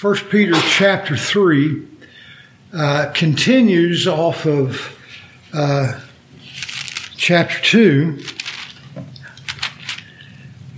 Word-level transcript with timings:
First 0.00 0.30
Peter 0.30 0.54
chapter 0.70 1.14
3 1.14 1.86
uh, 2.72 3.12
continues 3.14 4.08
off 4.08 4.46
of 4.46 4.98
uh, 5.52 6.00
chapter 7.18 7.60
2. 7.60 8.18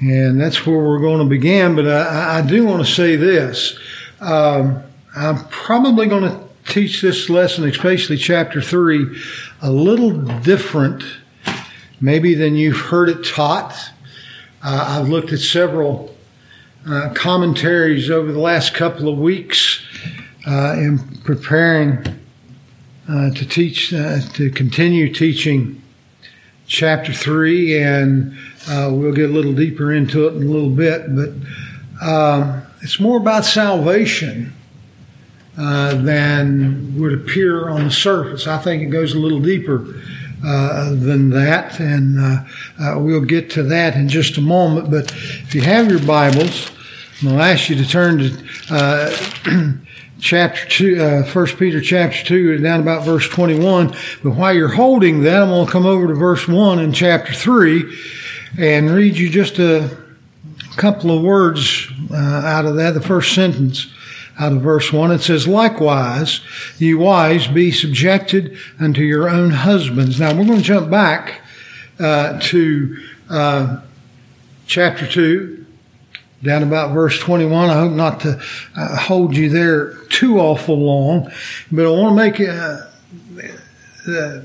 And 0.00 0.40
that's 0.40 0.66
where 0.66 0.76
we're 0.76 0.98
going 0.98 1.20
to 1.20 1.30
begin. 1.30 1.76
But 1.76 1.86
I, 1.86 2.38
I 2.38 2.42
do 2.42 2.66
want 2.66 2.84
to 2.84 2.92
say 2.92 3.14
this. 3.14 3.78
Um, 4.20 4.82
I'm 5.14 5.44
probably 5.50 6.08
going 6.08 6.24
to 6.24 6.44
teach 6.72 7.00
this 7.00 7.30
lesson, 7.30 7.62
especially 7.68 8.16
chapter 8.16 8.60
3, 8.60 9.06
a 9.62 9.70
little 9.70 10.18
different 10.40 11.04
maybe 12.00 12.34
than 12.34 12.56
you've 12.56 12.80
heard 12.80 13.08
it 13.08 13.24
taught. 13.24 13.72
Uh, 14.64 14.98
I've 15.00 15.08
looked 15.08 15.32
at 15.32 15.38
several 15.38 16.11
uh, 16.88 17.10
commentaries 17.14 18.10
over 18.10 18.32
the 18.32 18.38
last 18.38 18.74
couple 18.74 19.08
of 19.08 19.18
weeks 19.18 19.84
uh, 20.46 20.74
in 20.76 20.98
preparing 21.24 21.98
uh, 23.08 23.30
to 23.30 23.46
teach, 23.46 23.92
uh, 23.92 24.20
to 24.32 24.50
continue 24.50 25.12
teaching 25.12 25.80
chapter 26.66 27.12
3, 27.12 27.80
and 27.82 28.36
uh, 28.68 28.88
we'll 28.92 29.12
get 29.12 29.30
a 29.30 29.32
little 29.32 29.52
deeper 29.52 29.92
into 29.92 30.26
it 30.26 30.34
in 30.34 30.42
a 30.42 30.46
little 30.46 30.70
bit, 30.70 31.14
but 31.14 31.30
um, 32.04 32.62
it's 32.80 32.98
more 32.98 33.18
about 33.18 33.44
salvation. 33.44 34.52
than 35.54 36.98
would 36.98 37.12
appear 37.12 37.68
on 37.68 37.84
the 37.84 37.90
surface. 37.90 38.46
I 38.46 38.58
think 38.58 38.82
it 38.82 38.86
goes 38.86 39.14
a 39.14 39.18
little 39.18 39.40
deeper 39.40 40.00
uh, 40.44 40.90
than 40.90 41.30
that, 41.30 41.78
and 41.78 42.18
uh, 42.18 42.44
uh, 42.80 42.98
we'll 42.98 43.24
get 43.24 43.50
to 43.50 43.62
that 43.62 43.94
in 43.94 44.08
just 44.08 44.36
a 44.38 44.40
moment. 44.40 44.90
But 44.90 45.12
if 45.12 45.54
you 45.54 45.60
have 45.60 45.88
your 45.88 46.00
Bibles, 46.00 46.70
I'll 47.24 47.40
ask 47.40 47.68
you 47.68 47.76
to 47.76 47.88
turn 47.88 48.18
to 48.18 48.48
uh, 48.70 49.72
chapter 50.20 50.68
two, 50.68 51.22
First 51.24 51.58
Peter 51.58 51.80
chapter 51.80 52.24
two, 52.24 52.58
down 52.58 52.80
about 52.80 53.04
verse 53.04 53.28
twenty-one. 53.28 53.94
But 54.22 54.30
while 54.32 54.52
you're 54.52 54.68
holding 54.68 55.22
that, 55.22 55.42
I'm 55.42 55.48
going 55.48 55.66
to 55.66 55.72
come 55.72 55.86
over 55.86 56.08
to 56.08 56.14
verse 56.14 56.48
one 56.48 56.80
in 56.80 56.92
chapter 56.92 57.32
three 57.32 57.96
and 58.58 58.90
read 58.90 59.16
you 59.16 59.30
just 59.30 59.58
a 59.58 59.96
couple 60.76 61.16
of 61.16 61.22
words 61.22 61.86
out 62.12 62.66
of 62.66 62.76
that. 62.76 62.94
The 62.94 63.00
first 63.00 63.34
sentence 63.34 63.92
out 64.42 64.52
of 64.52 64.60
verse 64.60 64.92
1. 64.92 65.12
It 65.12 65.20
says, 65.20 65.46
Likewise, 65.46 66.40
ye 66.78 66.94
wives, 66.94 67.46
be 67.46 67.70
subjected 67.70 68.58
unto 68.80 69.02
your 69.02 69.30
own 69.30 69.50
husbands. 69.50 70.18
Now, 70.18 70.30
we're 70.30 70.44
going 70.44 70.58
to 70.58 70.64
jump 70.64 70.90
back 70.90 71.40
uh, 72.00 72.40
to 72.40 72.96
uh, 73.30 73.80
chapter 74.66 75.06
2, 75.06 75.64
down 76.42 76.64
about 76.64 76.92
verse 76.92 77.20
21. 77.20 77.70
I 77.70 77.74
hope 77.74 77.92
not 77.92 78.20
to 78.20 78.42
uh, 78.76 78.96
hold 78.96 79.36
you 79.36 79.48
there 79.48 79.94
too 80.06 80.40
awful 80.40 80.76
long, 80.76 81.30
but 81.70 81.86
I 81.86 81.90
want 81.90 82.10
to 82.10 82.16
make 82.16 82.40
uh, 82.40 82.78
uh, 84.08 84.40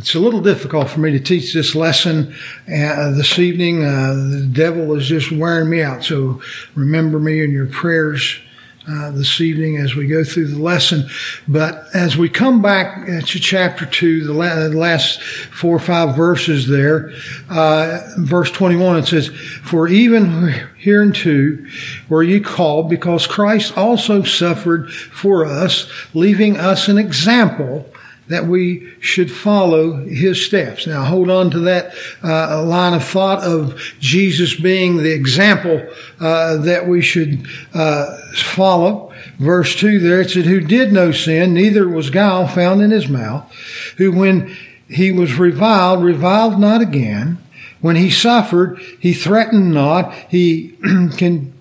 it's 0.00 0.14
a 0.14 0.18
little 0.18 0.40
difficult 0.40 0.88
for 0.88 1.00
me 1.00 1.10
to 1.10 1.20
teach 1.20 1.52
this 1.52 1.74
lesson 1.74 2.34
uh, 2.66 3.10
this 3.10 3.38
evening. 3.38 3.84
Uh, 3.84 4.14
the 4.14 4.48
devil 4.50 4.94
is 4.94 5.06
just 5.06 5.30
wearing 5.30 5.68
me 5.68 5.82
out. 5.82 6.02
So 6.02 6.40
remember 6.74 7.18
me 7.18 7.44
in 7.44 7.50
your 7.50 7.66
prayers 7.66 8.38
uh, 8.88 9.10
this 9.10 9.42
evening 9.42 9.76
as 9.76 9.94
we 9.94 10.06
go 10.06 10.24
through 10.24 10.46
the 10.46 10.58
lesson. 10.58 11.06
But 11.46 11.84
as 11.92 12.16
we 12.16 12.30
come 12.30 12.62
back 12.62 13.04
to 13.04 13.38
chapter 13.38 13.84
2, 13.84 14.24
the, 14.24 14.32
last 14.32 15.20
four 15.20 15.76
or 15.76 15.80
five 15.80 16.16
verses 16.16 16.66
there, 16.66 17.12
uh, 17.50 18.00
verse 18.16 18.50
21, 18.50 19.00
it 19.00 19.06
says, 19.06 19.28
For 19.28 19.86
even 19.86 20.48
hereunto 20.78 21.58
were 22.08 22.22
ye 22.22 22.40
called, 22.40 22.88
because 22.88 23.26
Christ 23.26 23.76
also 23.76 24.22
suffered 24.22 24.90
for 24.90 25.44
us, 25.44 25.92
leaving 26.14 26.56
us 26.56 26.88
an 26.88 26.96
example 26.96 27.86
that 28.30 28.46
we 28.46 28.88
should 29.00 29.30
follow 29.30 29.96
his 30.06 30.44
steps. 30.44 30.86
Now 30.86 31.02
hold 31.02 31.28
on 31.28 31.50
to 31.50 31.58
that 31.60 31.92
uh, 32.22 32.62
line 32.62 32.94
of 32.94 33.04
thought 33.04 33.42
of 33.42 33.76
Jesus 33.98 34.54
being 34.54 34.98
the 34.98 35.12
example 35.12 35.84
uh, 36.20 36.56
that 36.58 36.86
we 36.86 37.02
should 37.02 37.44
uh, 37.74 38.16
follow. 38.36 39.12
Verse 39.40 39.74
2 39.74 39.98
there 39.98 40.20
it 40.20 40.30
said, 40.30 40.46
Who 40.46 40.60
did 40.60 40.92
no 40.92 41.10
sin, 41.10 41.54
neither 41.54 41.88
was 41.88 42.10
guile 42.10 42.46
found 42.46 42.80
in 42.82 42.92
his 42.92 43.08
mouth, 43.08 43.52
who 43.96 44.12
when 44.12 44.56
he 44.88 45.10
was 45.10 45.34
reviled, 45.34 46.04
reviled 46.04 46.58
not 46.60 46.80
again. 46.80 47.38
When 47.80 47.96
he 47.96 48.10
suffered, 48.10 48.78
he 49.00 49.12
threatened 49.12 49.72
not. 49.72 50.12
He 50.28 50.76
can, 51.16 51.52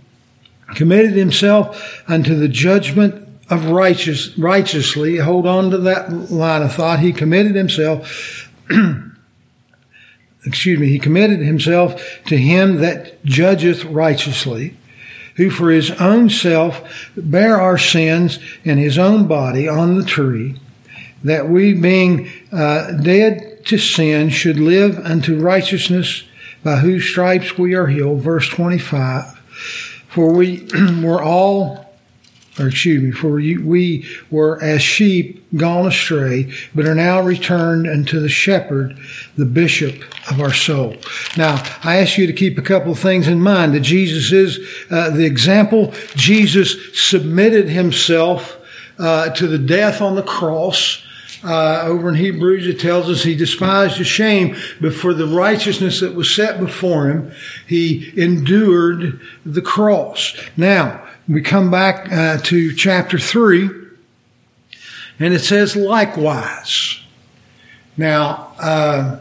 committed 0.76 1.14
himself 1.14 2.04
unto 2.08 2.36
the 2.36 2.48
judgment 2.48 3.29
of 3.50 3.66
righteous, 3.66 4.38
righteously. 4.38 5.18
Hold 5.18 5.48
on 5.48 5.72
to 5.72 5.78
that 5.80 6.12
line 6.32 6.62
of 6.62 6.74
thought. 6.74 7.00
He 7.00 7.12
committed 7.12 7.56
himself, 7.56 8.50
excuse 10.46 10.80
me, 10.80 10.88
he 10.88 11.00
committed 11.00 11.40
himself 11.40 12.02
to 12.26 12.38
him 12.38 12.78
that 12.78 13.24
judgeth 13.26 13.86
righteously, 13.86 14.78
who 15.36 15.50
for 15.50 15.72
his 15.72 15.92
own 15.92 16.30
self 16.30 17.10
bare 17.18 17.60
our 17.60 17.78
sins 17.78 18.40
in 18.64 18.78
his 18.78 18.98
own 18.98 19.26
body 19.28 19.68
on 19.68 19.98
the 19.98 20.06
tree, 20.06 20.56
that 21.24 21.50
we 21.50 21.74
being 21.74 22.30
uh, 22.52 22.92
dead 23.02 23.66
to 23.66 23.78
sin 23.78 24.30
should 24.30 24.60
live 24.60 25.00
unto 25.00 25.40
righteousness, 25.40 26.24
by 26.64 26.78
whose 26.78 27.06
stripes 27.06 27.58
we 27.58 27.74
are 27.74 27.88
healed. 27.88 28.20
Verse 28.22 28.48
25. 28.50 29.36
For 30.10 30.34
we 30.34 30.68
were 31.04 31.22
all 31.22 31.89
or 32.60 32.68
excuse 32.68 33.02
me, 33.02 33.12
for 33.12 33.32
we 33.32 34.06
were 34.30 34.62
as 34.62 34.82
sheep 34.82 35.44
gone 35.56 35.88
astray, 35.88 36.52
but 36.76 36.86
are 36.86 36.96
now 36.96 37.22
returned 37.22 37.88
unto 37.88 38.20
the 38.20 38.30
shepherd, 38.30 38.98
the 39.38 39.46
bishop 39.46 40.04
of 40.30 40.40
our 40.40 40.54
soul. 40.54 40.96
Now, 41.38 41.64
I 41.84 41.98
ask 41.98 42.18
you 42.18 42.28
to 42.28 42.34
keep 42.34 42.58
a 42.58 42.62
couple 42.62 42.92
of 42.92 43.00
things 43.00 43.28
in 43.28 43.42
mind 43.42 43.74
that 43.74 43.82
Jesus 43.82 44.32
is 44.32 44.60
uh, 44.92 45.10
the 45.12 45.26
example. 45.26 45.94
Jesus 46.16 46.76
submitted 46.94 47.70
himself 47.70 48.58
uh, 49.00 49.30
to 49.32 49.48
the 49.48 49.58
death 49.58 50.02
on 50.02 50.16
the 50.16 50.24
cross. 50.24 51.04
Uh, 51.42 51.84
over 51.86 52.10
in 52.10 52.16
Hebrews, 52.16 52.68
it 52.68 52.82
tells 52.82 53.10
us 53.10 53.24
he 53.24 53.34
despised 53.34 53.98
the 53.98 54.04
shame, 54.04 54.58
but 54.82 54.94
for 54.94 55.14
the 55.14 55.26
righteousness 55.26 56.02
that 56.02 56.14
was 56.14 56.30
set 56.36 56.60
before 56.60 57.08
him, 57.08 57.32
he 57.66 58.12
endured 58.22 59.22
the 59.46 59.62
cross. 59.62 60.38
Now, 60.58 61.08
we 61.30 61.42
come 61.42 61.70
back 61.70 62.12
uh, 62.12 62.40
to 62.40 62.74
chapter 62.74 63.20
3, 63.20 63.70
and 65.20 65.34
it 65.34 65.42
says, 65.42 65.76
likewise. 65.76 67.02
Now, 67.96 68.54
uh, 68.58 69.20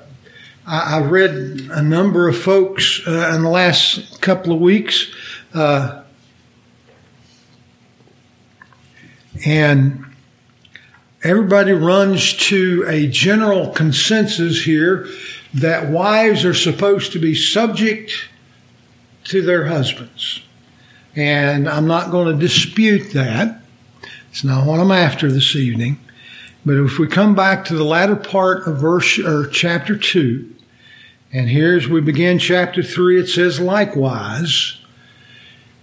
I, 0.67 1.01
have 1.01 1.11
read 1.11 1.69
a 1.71 1.83
number 1.83 2.27
of 2.27 2.39
folks 2.39 3.03
uh, 3.07 3.33
in 3.35 3.43
the 3.43 3.51
last 3.51 4.23
couple 4.23 4.55
of 4.55 4.61
weeks, 4.61 5.13
uh, 5.53 6.03
and 9.45 10.07
everybody 11.23 11.73
runs 11.73 12.33
to 12.49 12.87
a 12.89 13.07
general 13.09 13.69
consensus 13.73 14.63
here 14.63 15.07
that 15.53 15.91
wives 15.91 16.47
are 16.47 16.55
supposed 16.55 17.13
to 17.13 17.19
be 17.19 17.35
subject 17.35 18.31
to 19.25 19.43
their 19.43 19.67
husbands. 19.67 20.41
And 21.19 21.69
I'm 21.69 21.89
not 21.89 22.13
going 22.13 22.33
to 22.33 22.41
dispute 22.41 23.13
that. 23.13 23.61
It's 24.31 24.45
not 24.45 24.65
what 24.65 24.79
I'm 24.79 24.93
after 24.93 25.29
this 25.33 25.57
evening. 25.57 25.99
But 26.65 26.77
if 26.77 27.01
we 27.01 27.09
come 27.09 27.35
back 27.35 27.65
to 27.65 27.75
the 27.75 27.83
latter 27.83 28.15
part 28.15 28.69
of 28.69 28.77
verse 28.77 29.19
or 29.19 29.49
chapter 29.49 29.97
2, 29.99 30.55
and 31.33 31.49
here 31.49 31.77
as 31.77 31.89
we 31.89 32.01
begin 32.01 32.39
chapter 32.39 32.85
3, 32.85 33.19
it 33.23 33.27
says, 33.27 33.59
likewise, 33.59 34.79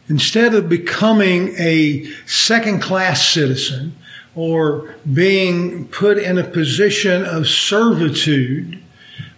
instead 0.08 0.54
of 0.54 0.70
becoming 0.70 1.54
a 1.60 2.06
second 2.26 2.82
class 2.82 3.28
citizen 3.28 3.94
or 4.36 4.96
being 5.14 5.90
put 5.90 6.18
in 6.18 6.38
a 6.38 6.46
position 6.46 7.26
of 7.26 7.46
servitude 7.46 8.82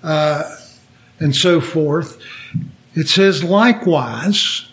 uh, 0.03 0.43
and 1.19 1.35
so 1.35 1.59
forth, 1.59 2.21
it 2.93 3.07
says, 3.07 3.43
likewise, 3.43 4.66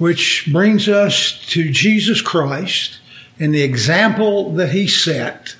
which 0.00 0.48
brings 0.50 0.88
us 0.88 1.44
to 1.46 1.70
Jesus 1.70 2.22
Christ 2.22 2.98
and 3.38 3.54
the 3.54 3.62
example 3.62 4.50
that 4.54 4.70
he 4.70 4.88
set. 4.88 5.54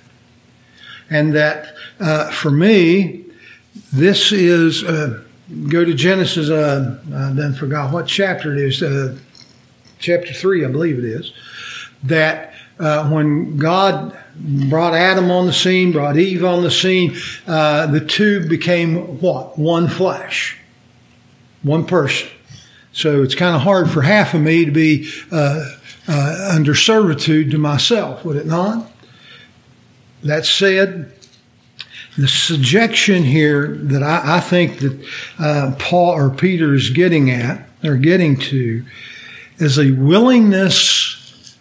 And 1.11 1.35
that 1.35 1.75
uh, 2.01 2.31
for 2.31 2.51
me, 2.51 3.27
this 3.93 4.33
is, 4.33 4.83
uh, 4.83 5.23
go 5.69 5.85
to 5.85 5.93
Genesis, 5.93 6.49
uh, 6.49 6.99
I 7.15 7.33
then 7.33 7.53
forgot 7.53 7.93
what 7.93 8.07
chapter 8.07 8.55
it 8.55 8.61
is, 8.61 8.83
uh, 8.83 9.15
chapter 9.99 10.33
3, 10.33 10.65
I 10.65 10.69
believe 10.69 10.99
it 10.99 11.05
is, 11.05 11.35
that 12.05 12.55
uh, 12.79 13.11
when 13.11 13.59
God 13.59 14.19
brought 14.37 14.95
Adam 14.95 15.31
on 15.31 15.49
the 15.49 15.53
scene, 15.53 15.93
brought 15.93 16.17
Eve 16.17 16.47
on 16.47 16.63
the 16.63 16.71
scene, 16.71 17.15
uh, 17.47 17.89
the 17.89 18.01
two 18.01 18.49
became 18.49 19.21
what? 19.21 19.59
One 19.59 19.87
flesh, 19.87 20.57
one 21.63 21.85
person. 21.85 22.31
So 22.93 23.23
it's 23.23 23.35
kind 23.35 23.55
of 23.55 23.63
hard 23.63 23.91
for 23.91 24.03
half 24.03 24.35
of 24.35 24.41
me 24.41 24.65
to 24.65 24.71
be 24.71 25.11
uh, 25.31 25.65
uh, 26.09 26.51
under 26.53 26.75
servitude 26.75 27.51
to 27.53 27.59
myself, 27.59 28.25
would 28.25 28.37
it 28.37 28.47
not? 28.47 28.91
That 30.23 30.45
said, 30.45 31.13
the 32.19 32.29
subjection 32.29 33.23
here 33.23 33.69
that 33.69 34.03
I, 34.03 34.37
I 34.37 34.41
think 34.41 34.81
that 34.81 35.09
uh, 35.39 35.75
Paul 35.79 36.11
or 36.11 36.31
Peter 36.31 36.75
is 36.75 36.91
getting 36.91 37.31
at 37.31 37.67
or 37.85 37.97
getting 37.97 38.39
to 38.39 38.85
is 39.59 39.79
a 39.79 39.93
willingness 39.93 41.57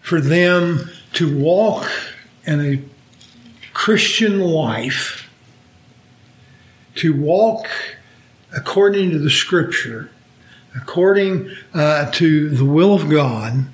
for 0.00 0.20
them 0.20 0.88
to 1.14 1.38
walk 1.38 1.90
in 2.46 2.60
a 2.60 2.82
Christian 3.72 4.40
life, 4.40 5.28
to 6.96 7.12
walk 7.12 7.66
according 8.52 9.10
to 9.10 9.18
the 9.18 9.30
Scripture, 9.30 10.10
according 10.76 11.50
uh, 11.74 12.10
to 12.12 12.48
the 12.50 12.64
will 12.64 12.94
of 12.94 13.08
God 13.08 13.66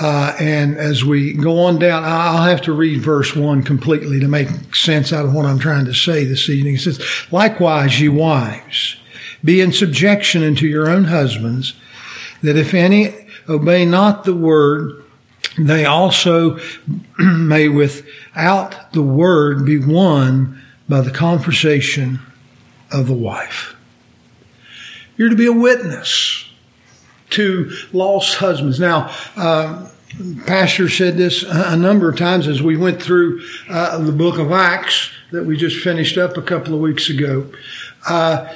uh, 0.00 0.34
and 0.40 0.78
as 0.78 1.04
we 1.04 1.34
go 1.34 1.60
on 1.64 1.78
down, 1.78 2.02
I'll 2.04 2.48
have 2.48 2.62
to 2.62 2.72
read 2.72 3.02
verse 3.02 3.36
one 3.36 3.62
completely 3.62 4.18
to 4.20 4.28
make 4.28 4.74
sense 4.74 5.12
out 5.12 5.26
of 5.26 5.34
what 5.34 5.44
I'm 5.44 5.58
trying 5.58 5.84
to 5.84 5.94
say 5.94 6.24
this 6.24 6.48
evening. 6.48 6.76
It 6.76 6.80
says, 6.80 7.04
likewise, 7.30 8.00
ye 8.00 8.08
wives, 8.08 8.96
be 9.44 9.60
in 9.60 9.72
subjection 9.72 10.42
unto 10.42 10.66
your 10.66 10.88
own 10.88 11.04
husbands, 11.04 11.74
that 12.42 12.56
if 12.56 12.72
any 12.72 13.14
obey 13.46 13.84
not 13.84 14.24
the 14.24 14.34
word, 14.34 15.04
they 15.58 15.84
also 15.84 16.58
may 17.18 17.68
without 17.68 18.94
the 18.94 19.02
word 19.02 19.66
be 19.66 19.78
won 19.78 20.62
by 20.88 21.02
the 21.02 21.10
conversation 21.10 22.20
of 22.90 23.06
the 23.06 23.12
wife. 23.12 23.76
You're 25.20 25.28
to 25.28 25.36
be 25.36 25.44
a 25.44 25.52
witness 25.52 26.50
to 27.28 27.70
lost 27.92 28.36
husbands. 28.36 28.80
Now, 28.80 29.14
uh, 29.36 29.86
Pastor 30.46 30.88
said 30.88 31.18
this 31.18 31.42
a 31.46 31.76
number 31.76 32.08
of 32.08 32.16
times 32.16 32.48
as 32.48 32.62
we 32.62 32.78
went 32.78 33.02
through 33.02 33.42
uh, 33.68 33.98
the 33.98 34.12
book 34.12 34.38
of 34.38 34.50
Acts 34.50 35.10
that 35.30 35.44
we 35.44 35.58
just 35.58 35.76
finished 35.84 36.16
up 36.16 36.38
a 36.38 36.42
couple 36.42 36.72
of 36.72 36.80
weeks 36.80 37.10
ago. 37.10 37.52
Uh, 38.08 38.50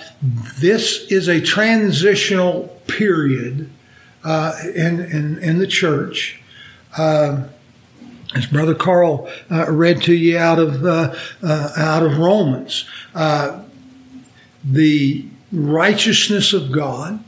this 0.58 1.05
is 1.11 1.28
a 1.28 1.38
transitional 1.38 2.69
period 2.87 3.69
uh, 4.25 4.55
in, 4.75 5.00
in, 5.00 5.37
in 5.40 5.58
the 5.58 5.67
church. 5.67 6.40
Uh, 6.96 7.43
as 8.34 8.46
Brother 8.46 8.75
Carl 8.75 9.31
uh, 9.50 9.70
read 9.70 10.00
to 10.05 10.14
you 10.14 10.38
out 10.38 10.58
of 10.58 10.82
out 11.44 12.02
of 12.02 12.17
Romans, 12.17 12.88
the 14.64 15.28
righteousness 15.55 16.53
of 16.53 16.73
God 16.73 17.23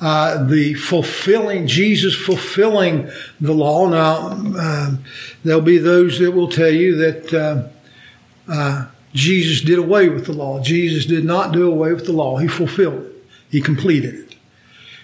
uh, 0.00 0.44
the 0.44 0.74
fulfilling, 0.74 1.66
Jesus 1.66 2.14
fulfilling 2.14 3.10
the 3.40 3.52
law. 3.52 3.88
Now, 3.88 4.38
uh, 4.56 4.96
there'll 5.44 5.60
be 5.60 5.78
those 5.78 6.20
that 6.20 6.30
will 6.30 6.48
tell 6.48 6.70
you 6.70 6.96
that 6.96 7.34
uh, 7.34 7.68
uh, 8.48 8.86
Jesus 9.12 9.60
did 9.60 9.78
away 9.78 10.08
with 10.08 10.26
the 10.26 10.32
law. 10.32 10.60
Jesus 10.60 11.04
did 11.04 11.24
not 11.24 11.52
do 11.52 11.68
away 11.70 11.92
with 11.92 12.06
the 12.06 12.12
law. 12.12 12.36
He 12.36 12.46
fulfilled 12.46 13.02
it. 13.02 13.16
He 13.50 13.60
completed 13.60 14.14
it. 14.14 14.36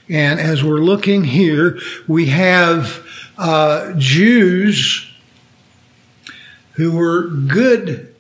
And 0.09 0.39
as 0.39 0.63
we're 0.63 0.81
looking 0.81 1.25
here, 1.25 1.79
we 2.07 2.27
have 2.27 3.05
uh, 3.37 3.95
Jews 3.97 5.11
who 6.75 6.93
were 6.93 7.27
good 7.29 8.14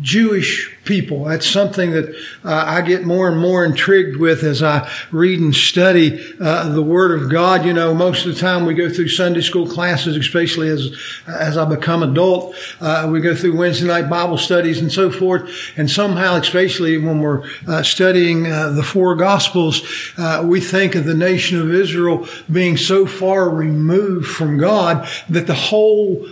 Jewish 0.00 0.76
people. 0.84 1.24
That's 1.24 1.46
something 1.46 1.90
that 1.90 2.08
uh, 2.44 2.64
I 2.66 2.80
get 2.80 3.04
more 3.04 3.28
and 3.28 3.38
more 3.38 3.64
intrigued 3.64 4.16
with 4.16 4.42
as 4.42 4.62
I 4.62 4.90
read 5.10 5.40
and 5.40 5.54
study 5.54 6.34
uh, 6.40 6.70
the 6.70 6.82
Word 6.82 7.20
of 7.20 7.30
God. 7.30 7.64
You 7.64 7.74
know, 7.74 7.94
most 7.94 8.24
of 8.24 8.34
the 8.34 8.40
time 8.40 8.64
we 8.64 8.74
go 8.74 8.88
through 8.88 9.08
Sunday 9.08 9.42
school 9.42 9.68
classes, 9.68 10.16
especially 10.16 10.68
as 10.68 10.96
as 11.26 11.58
I 11.58 11.64
become 11.64 12.02
adult. 12.02 12.54
Uh, 12.80 13.08
we 13.10 13.20
go 13.20 13.34
through 13.34 13.56
Wednesday 13.56 13.86
night 13.86 14.08
Bible 14.08 14.38
studies 14.38 14.80
and 14.80 14.90
so 14.90 15.10
forth. 15.10 15.50
And 15.76 15.90
somehow, 15.90 16.36
especially 16.36 16.96
when 16.96 17.20
we're 17.20 17.44
uh, 17.68 17.82
studying 17.82 18.46
uh, 18.46 18.70
the 18.70 18.82
four 18.82 19.14
Gospels, 19.16 19.82
uh, 20.16 20.42
we 20.46 20.60
think 20.60 20.94
of 20.94 21.04
the 21.04 21.14
nation 21.14 21.60
of 21.60 21.72
Israel 21.74 22.26
being 22.50 22.76
so 22.76 23.06
far 23.06 23.50
removed 23.50 24.28
from 24.28 24.56
God 24.56 25.08
that 25.28 25.46
the 25.46 25.54
whole 25.54 26.26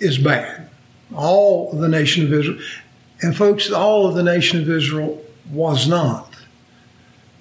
is 0.00 0.18
bad 0.18 0.68
all 1.14 1.72
the 1.72 1.88
nation 1.88 2.24
of 2.24 2.32
Israel. 2.32 2.58
And 3.20 3.36
folks, 3.36 3.70
all 3.70 4.06
of 4.06 4.14
the 4.14 4.22
nation 4.22 4.60
of 4.60 4.68
Israel 4.68 5.22
was 5.50 5.88
not. 5.88 6.28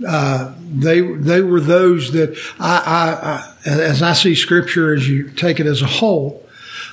Uh, 0.07 0.53
they 0.59 1.01
they 1.01 1.41
were 1.41 1.59
those 1.59 2.11
that 2.13 2.35
I, 2.59 3.53
I, 3.65 3.69
I, 3.69 3.69
as 3.69 4.01
I 4.01 4.13
see 4.13 4.35
Scripture, 4.35 4.93
as 4.93 5.07
you 5.07 5.29
take 5.29 5.59
it 5.59 5.67
as 5.67 5.81
a 5.81 5.87
whole, 5.87 6.43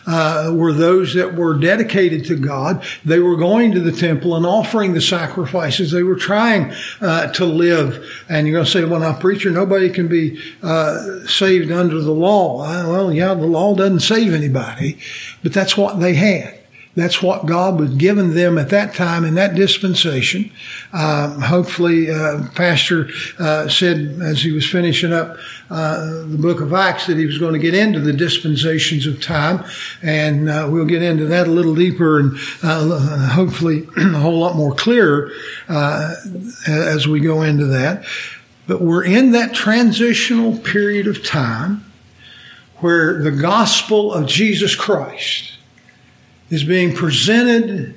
uh, 0.06 0.52
were 0.54 0.72
those 0.72 1.14
that 1.14 1.34
were 1.34 1.54
dedicated 1.54 2.24
to 2.26 2.36
God. 2.36 2.84
They 3.04 3.18
were 3.18 3.36
going 3.36 3.72
to 3.72 3.80
the 3.80 3.92
temple 3.92 4.36
and 4.36 4.44
offering 4.44 4.92
the 4.92 5.00
sacrifices. 5.00 5.90
They 5.90 6.02
were 6.02 6.16
trying 6.16 6.72
uh, 7.00 7.28
to 7.32 7.44
live. 7.44 8.04
And 8.28 8.46
you're 8.46 8.56
going 8.56 8.66
to 8.66 8.70
say, 8.70 8.84
"Well, 8.84 9.00
now, 9.00 9.18
preacher, 9.18 9.50
nobody 9.50 9.90
can 9.90 10.08
be 10.08 10.40
uh, 10.62 11.26
saved 11.26 11.70
under 11.70 12.00
the 12.00 12.12
law." 12.12 12.58
Well, 12.58 13.12
yeah, 13.12 13.34
the 13.34 13.46
law 13.46 13.74
doesn't 13.74 14.00
save 14.00 14.34
anybody, 14.34 14.98
but 15.42 15.52
that's 15.52 15.76
what 15.76 16.00
they 16.00 16.14
had. 16.14 16.57
That's 16.98 17.22
what 17.22 17.46
God 17.46 17.78
was 17.78 17.94
giving 17.94 18.34
them 18.34 18.58
at 18.58 18.70
that 18.70 18.92
time 18.92 19.24
in 19.24 19.36
that 19.36 19.54
dispensation. 19.54 20.50
Um, 20.92 21.40
hopefully, 21.40 22.10
uh, 22.10 22.48
Pastor 22.56 23.08
uh, 23.38 23.68
said 23.68 24.18
as 24.20 24.42
he 24.42 24.50
was 24.50 24.68
finishing 24.68 25.12
up 25.12 25.36
uh, 25.70 26.24
the 26.24 26.38
book 26.40 26.60
of 26.60 26.74
Acts 26.74 27.06
that 27.06 27.16
he 27.16 27.24
was 27.24 27.38
going 27.38 27.52
to 27.52 27.60
get 27.60 27.72
into 27.72 28.00
the 28.00 28.12
dispensations 28.12 29.06
of 29.06 29.22
time, 29.22 29.64
and 30.02 30.50
uh, 30.50 30.66
we'll 30.68 30.86
get 30.86 31.04
into 31.04 31.24
that 31.26 31.46
a 31.46 31.50
little 31.52 31.76
deeper 31.76 32.18
and 32.18 32.36
uh, 32.64 33.28
hopefully 33.28 33.86
a 33.96 34.18
whole 34.18 34.40
lot 34.40 34.56
more 34.56 34.74
clear 34.74 35.30
uh, 35.68 36.16
as 36.66 37.06
we 37.06 37.20
go 37.20 37.42
into 37.42 37.66
that. 37.66 38.04
But 38.66 38.80
we're 38.80 39.04
in 39.04 39.30
that 39.32 39.54
transitional 39.54 40.58
period 40.58 41.06
of 41.06 41.24
time 41.24 41.84
where 42.78 43.22
the 43.22 43.30
gospel 43.30 44.12
of 44.12 44.26
Jesus 44.26 44.74
Christ 44.74 45.57
is 46.50 46.64
being 46.64 46.94
presented 46.94 47.94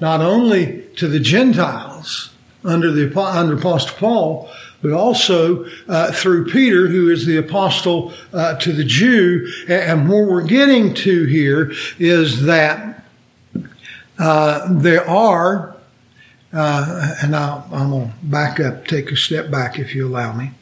not 0.00 0.20
only 0.20 0.82
to 0.96 1.08
the 1.08 1.20
Gentiles 1.20 2.30
under 2.64 2.90
the 2.90 3.18
under 3.18 3.54
Apostle 3.54 3.96
Paul, 3.96 4.50
but 4.82 4.92
also 4.92 5.64
uh, 5.88 6.12
through 6.12 6.46
Peter, 6.46 6.88
who 6.88 7.10
is 7.10 7.26
the 7.26 7.36
apostle 7.36 8.12
uh, 8.32 8.56
to 8.58 8.72
the 8.72 8.84
Jew. 8.84 9.50
And 9.68 10.08
what 10.08 10.28
we're 10.28 10.42
getting 10.42 10.94
to 10.94 11.24
here 11.24 11.72
is 11.98 12.44
that 12.44 13.04
uh, 14.18 14.68
there 14.70 15.08
are, 15.08 15.76
uh, 16.52 17.14
and 17.22 17.34
i 17.34 17.62
am 17.72 17.90
going 17.90 18.08
to 18.08 18.14
back 18.22 18.60
up, 18.60 18.86
take 18.86 19.10
a 19.10 19.16
step 19.16 19.50
back, 19.50 19.78
if 19.78 19.94
you 19.94 20.06
allow 20.06 20.32
me. 20.32 20.52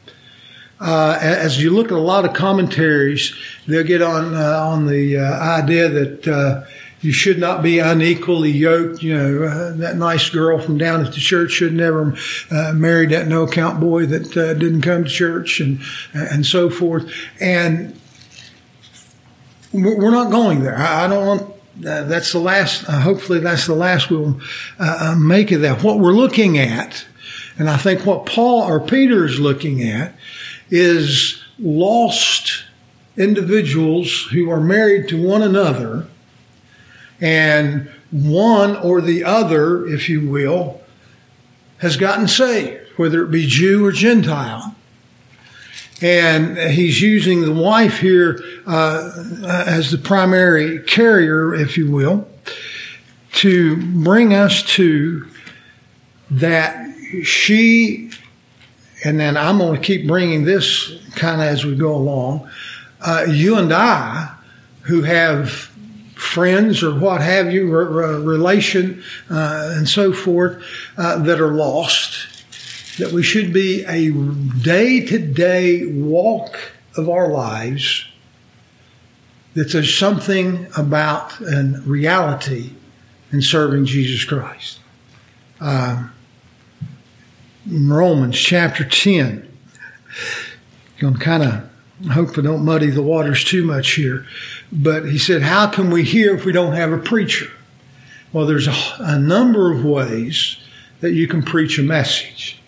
Uh, 0.79 1.17
as 1.21 1.61
you 1.61 1.69
look 1.69 1.87
at 1.87 1.93
a 1.93 1.97
lot 1.97 2.25
of 2.25 2.33
commentaries, 2.33 3.33
they'll 3.65 3.83
get 3.83 4.01
on 4.01 4.33
uh, 4.33 4.59
on 4.59 4.87
the 4.87 5.17
idea 5.17 5.87
that 5.87 6.65
you 7.05 7.11
should 7.11 7.37
not 7.37 7.61
be 7.61 7.77
unequally 7.77 8.49
yoked. 8.49 9.03
You 9.03 9.15
know, 9.15 9.43
uh, 9.43 9.73
that 9.73 9.95
nice 9.95 10.27
girl 10.29 10.59
from 10.59 10.79
down 10.79 11.05
at 11.05 11.13
the 11.13 11.19
church 11.19 11.51
should 11.51 11.73
never 11.73 12.15
uh, 12.49 12.73
marry 12.73 13.05
that 13.07 13.27
no 13.27 13.43
account 13.43 13.79
boy 13.79 14.07
that 14.07 14.35
uh, 14.35 14.55
didn't 14.55 14.81
come 14.81 15.03
to 15.03 15.09
church 15.09 15.59
and, 15.59 15.79
and 16.13 16.43
so 16.45 16.69
forth. 16.69 17.11
And 17.39 17.99
we're 19.71 20.09
not 20.11 20.31
going 20.31 20.63
there. 20.63 20.77
I 20.77 21.07
don't 21.07 21.27
want, 21.27 21.41
uh, 21.85 22.03
that's 22.05 22.31
the 22.31 22.39
last, 22.39 22.89
uh, 22.89 23.01
hopefully 23.01 23.39
that's 23.39 23.67
the 23.67 23.75
last 23.75 24.09
we'll 24.09 24.39
uh, 24.79 25.15
make 25.15 25.51
of 25.51 25.61
that. 25.61 25.83
What 25.83 25.99
we're 25.99 26.11
looking 26.11 26.57
at, 26.57 27.05
and 27.59 27.69
I 27.69 27.77
think 27.77 28.03
what 28.03 28.25
Paul 28.25 28.63
or 28.63 28.79
Peter 28.79 29.25
is 29.25 29.39
looking 29.39 29.83
at 29.83 30.15
is 30.71 31.43
lost 31.59 32.63
individuals 33.15 34.23
who 34.31 34.49
are 34.49 34.59
married 34.59 35.07
to 35.09 35.21
one 35.21 35.43
another 35.43 36.07
and 37.19 37.89
one 38.11 38.75
or 38.77 39.01
the 39.01 39.23
other, 39.23 39.85
if 39.87 40.09
you 40.09 40.29
will, 40.29 40.81
has 41.77 41.97
gotten 41.97 42.27
saved, 42.27 42.81
whether 42.97 43.23
it 43.23 43.31
be 43.31 43.45
Jew 43.45 43.85
or 43.85 43.91
Gentile. 43.91 44.75
And 46.01 46.57
he's 46.57 47.01
using 47.01 47.41
the 47.41 47.53
wife 47.53 47.99
here 47.99 48.39
uh, 48.67 49.11
as 49.45 49.91
the 49.91 49.97
primary 49.97 50.79
carrier, 50.79 51.55
if 51.55 51.77
you 51.77 51.89
will, 51.89 52.27
to 53.33 53.77
bring 54.03 54.33
us 54.33 54.61
to 54.63 55.27
that 56.31 56.85
she, 57.23 58.11
and 59.03 59.19
then 59.19 59.37
I'm 59.37 59.57
going 59.57 59.79
to 59.79 59.85
keep 59.85 60.07
bringing 60.07 60.43
this 60.43 60.99
kind 61.15 61.41
of 61.41 61.47
as 61.47 61.65
we 61.65 61.75
go 61.75 61.95
along. 61.95 62.49
Uh, 62.99 63.25
you 63.29 63.57
and 63.57 63.71
I, 63.71 64.35
who 64.81 65.03
have 65.03 65.71
friends 66.25 66.83
or 66.83 66.97
what 66.97 67.21
have 67.21 67.51
you, 67.51 67.69
relation 67.69 69.03
uh, 69.29 69.73
and 69.75 69.87
so 69.87 70.11
forth, 70.11 70.63
uh, 70.97 71.17
that 71.19 71.39
are 71.39 71.53
lost. 71.53 72.27
that 72.97 73.11
we 73.11 73.21
should 73.21 73.51
be 73.51 73.83
a 73.85 74.11
day 74.61 75.05
to 75.05 75.19
day 75.19 75.85
walk 75.85 76.57
of 76.97 77.09
our 77.09 77.29
lives 77.29 78.05
that 79.55 79.71
there's 79.71 79.97
something 79.97 80.67
about 80.77 81.39
and 81.39 81.85
reality 81.87 82.71
in 83.31 83.41
serving 83.41 83.85
Jesus 83.85 84.23
Christ. 84.23 84.79
Uh, 85.59 86.09
Romans 87.65 88.37
chapter 88.37 88.83
10. 88.83 89.49
I'm 91.01 91.17
kind 91.17 91.43
of 91.43 91.69
hope 92.11 92.37
I 92.37 92.41
don't 92.41 92.65
muddy 92.65 92.89
the 92.89 93.01
waters 93.01 93.43
too 93.43 93.63
much 93.63 93.91
here. 93.91 94.25
But 94.71 95.05
he 95.05 95.17
said, 95.17 95.41
How 95.41 95.67
can 95.67 95.89
we 95.89 96.03
hear 96.03 96.35
if 96.35 96.45
we 96.45 96.51
don't 96.51 96.73
have 96.73 96.91
a 96.91 96.97
preacher? 96.97 97.51
Well, 98.33 98.45
there's 98.45 98.67
a, 98.67 98.75
a 98.99 99.19
number 99.19 99.71
of 99.71 99.85
ways 99.85 100.57
that 100.99 101.13
you 101.13 101.27
can 101.27 101.41
preach 101.41 101.79
a 101.79 101.83
message. 101.83 102.59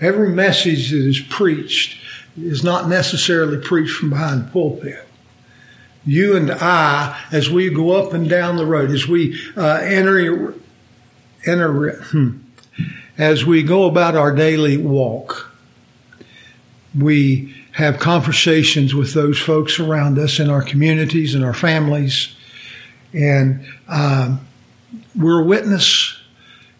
Every 0.00 0.28
message 0.28 0.90
that 0.90 1.06
is 1.06 1.20
preached 1.20 1.98
is 2.36 2.62
not 2.62 2.88
necessarily 2.88 3.56
preached 3.58 3.96
from 3.96 4.10
behind 4.10 4.46
the 4.46 4.50
pulpit. 4.50 5.06
You 6.04 6.36
and 6.36 6.50
I, 6.50 7.18
as 7.32 7.50
we 7.50 7.70
go 7.70 7.92
up 7.92 8.12
and 8.12 8.28
down 8.28 8.56
the 8.56 8.66
road, 8.66 8.90
as 8.90 9.08
we 9.08 9.40
uh, 9.56 9.80
enter, 9.82 10.54
enter, 11.46 11.92
hmm, 12.02 12.38
as 13.18 13.44
we 13.44 13.62
go 13.62 13.86
about 13.86 14.14
our 14.14 14.34
daily 14.34 14.76
walk, 14.76 15.50
we 16.96 17.55
have 17.76 17.98
conversations 17.98 18.94
with 18.94 19.12
those 19.12 19.38
folks 19.38 19.78
around 19.78 20.18
us 20.18 20.40
in 20.40 20.48
our 20.48 20.62
communities 20.62 21.34
and 21.34 21.44
our 21.44 21.52
families, 21.52 22.34
and 23.12 23.66
um, 23.86 24.40
we're 25.14 25.42
a 25.42 25.44
witness. 25.44 26.18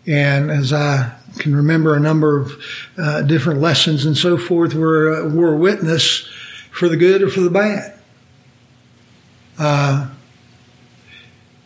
And 0.07 0.51
as 0.51 0.73
I 0.73 1.13
can 1.37 1.55
remember 1.55 1.95
a 1.95 2.01
number 2.01 2.41
of 2.41 2.53
uh, 2.97 3.21
different 3.23 3.61
lessons 3.61 4.07
and 4.07 4.17
so 4.17 4.39
forth, 4.39 4.73
we're, 4.73 5.27
uh, 5.27 5.29
we're 5.29 5.53
a 5.53 5.59
witness 5.59 6.27
for 6.71 6.89
the 6.89 6.97
good 6.97 7.21
or 7.21 7.29
for 7.29 7.41
the 7.41 7.51
bad. 7.51 7.99
Uh, 9.59 10.09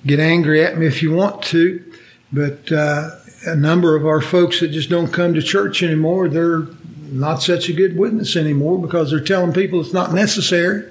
get 0.05 0.19
angry 0.19 0.65
at 0.65 0.77
me 0.77 0.87
if 0.87 1.05
you 1.05 1.15
want 1.15 1.41
to, 1.45 1.85
but 2.33 2.73
uh, 2.73 3.11
a 3.47 3.55
number 3.55 3.95
of 3.95 4.05
our 4.05 4.21
folks 4.21 4.59
that 4.59 4.73
just 4.73 4.91
don't 4.91 5.13
come 5.13 5.35
to 5.35 5.43
church 5.43 5.85
anymore, 5.85 6.29
they're 6.29 6.67
not 7.12 7.43
such 7.43 7.69
a 7.69 7.73
good 7.73 7.97
witness 7.97 8.37
anymore 8.37 8.79
because 8.79 9.11
they're 9.11 9.21
telling 9.21 9.52
people 9.52 9.81
it's 9.81 9.93
not 9.93 10.12
necessary. 10.12 10.90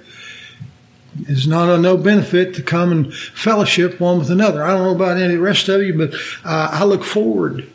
It's 1.21 1.47
not 1.47 1.69
of 1.69 1.81
no 1.81 1.97
benefit 1.97 2.53
to 2.55 2.63
come 2.63 2.91
and 2.91 3.13
fellowship 3.13 3.99
one 3.99 4.19
with 4.19 4.29
another. 4.29 4.63
I 4.63 4.71
don't 4.71 4.83
know 4.83 4.95
about 4.95 5.17
any 5.17 5.25
of 5.25 5.31
the 5.31 5.39
rest 5.39 5.67
of 5.67 5.81
you, 5.81 5.97
but 5.97 6.13
uh, 6.45 6.69
I 6.71 6.83
look 6.85 7.03
forward 7.03 7.69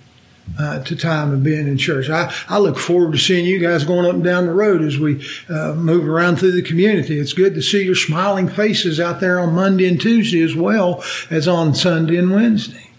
uh, 0.59 0.83
to 0.85 0.97
time 0.97 1.33
of 1.33 1.43
being 1.43 1.67
in 1.67 1.77
church. 1.77 2.09
I, 2.09 2.33
I 2.49 2.59
look 2.59 2.79
forward 2.79 3.13
to 3.13 3.19
seeing 3.19 3.45
you 3.45 3.59
guys 3.59 3.85
going 3.85 4.07
up 4.07 4.15
and 4.15 4.25
down 4.25 4.47
the 4.47 4.53
road 4.53 4.83
as 4.83 4.99
we 4.99 5.27
uh, 5.49 5.75
move 5.75 6.07
around 6.07 6.37
through 6.37 6.53
the 6.53 6.63
community. 6.63 7.19
It's 7.19 7.33
good 7.33 7.55
to 7.55 7.63
see 7.63 7.85
your 7.85 7.95
smiling 7.95 8.49
faces 8.49 9.01
out 9.01 9.21
there 9.21 9.41
on 9.41 9.55
Monday 9.55 9.89
and 9.89 10.01
Tuesday 10.01 10.43
as 10.43 10.55
well 10.55 11.03
as 11.31 11.49
on 11.49 11.75
Sunday 11.75 12.17
and 12.17 12.31
Wednesday. 12.31 12.91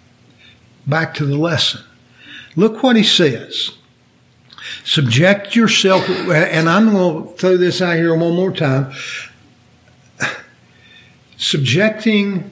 Back 0.86 1.14
to 1.16 1.26
the 1.26 1.38
lesson. 1.38 1.82
Look 2.56 2.84
what 2.84 2.96
he 2.96 3.04
says. 3.04 3.72
Subject 4.86 5.56
yourself, 5.56 6.08
and 6.08 6.70
I'm 6.70 6.92
going 6.92 7.28
to 7.28 7.34
throw 7.34 7.58
this 7.58 7.82
out 7.82 7.98
here 7.98 8.16
one 8.16 8.36
more 8.36 8.54
time 8.54 8.94
subjecting 11.38 12.52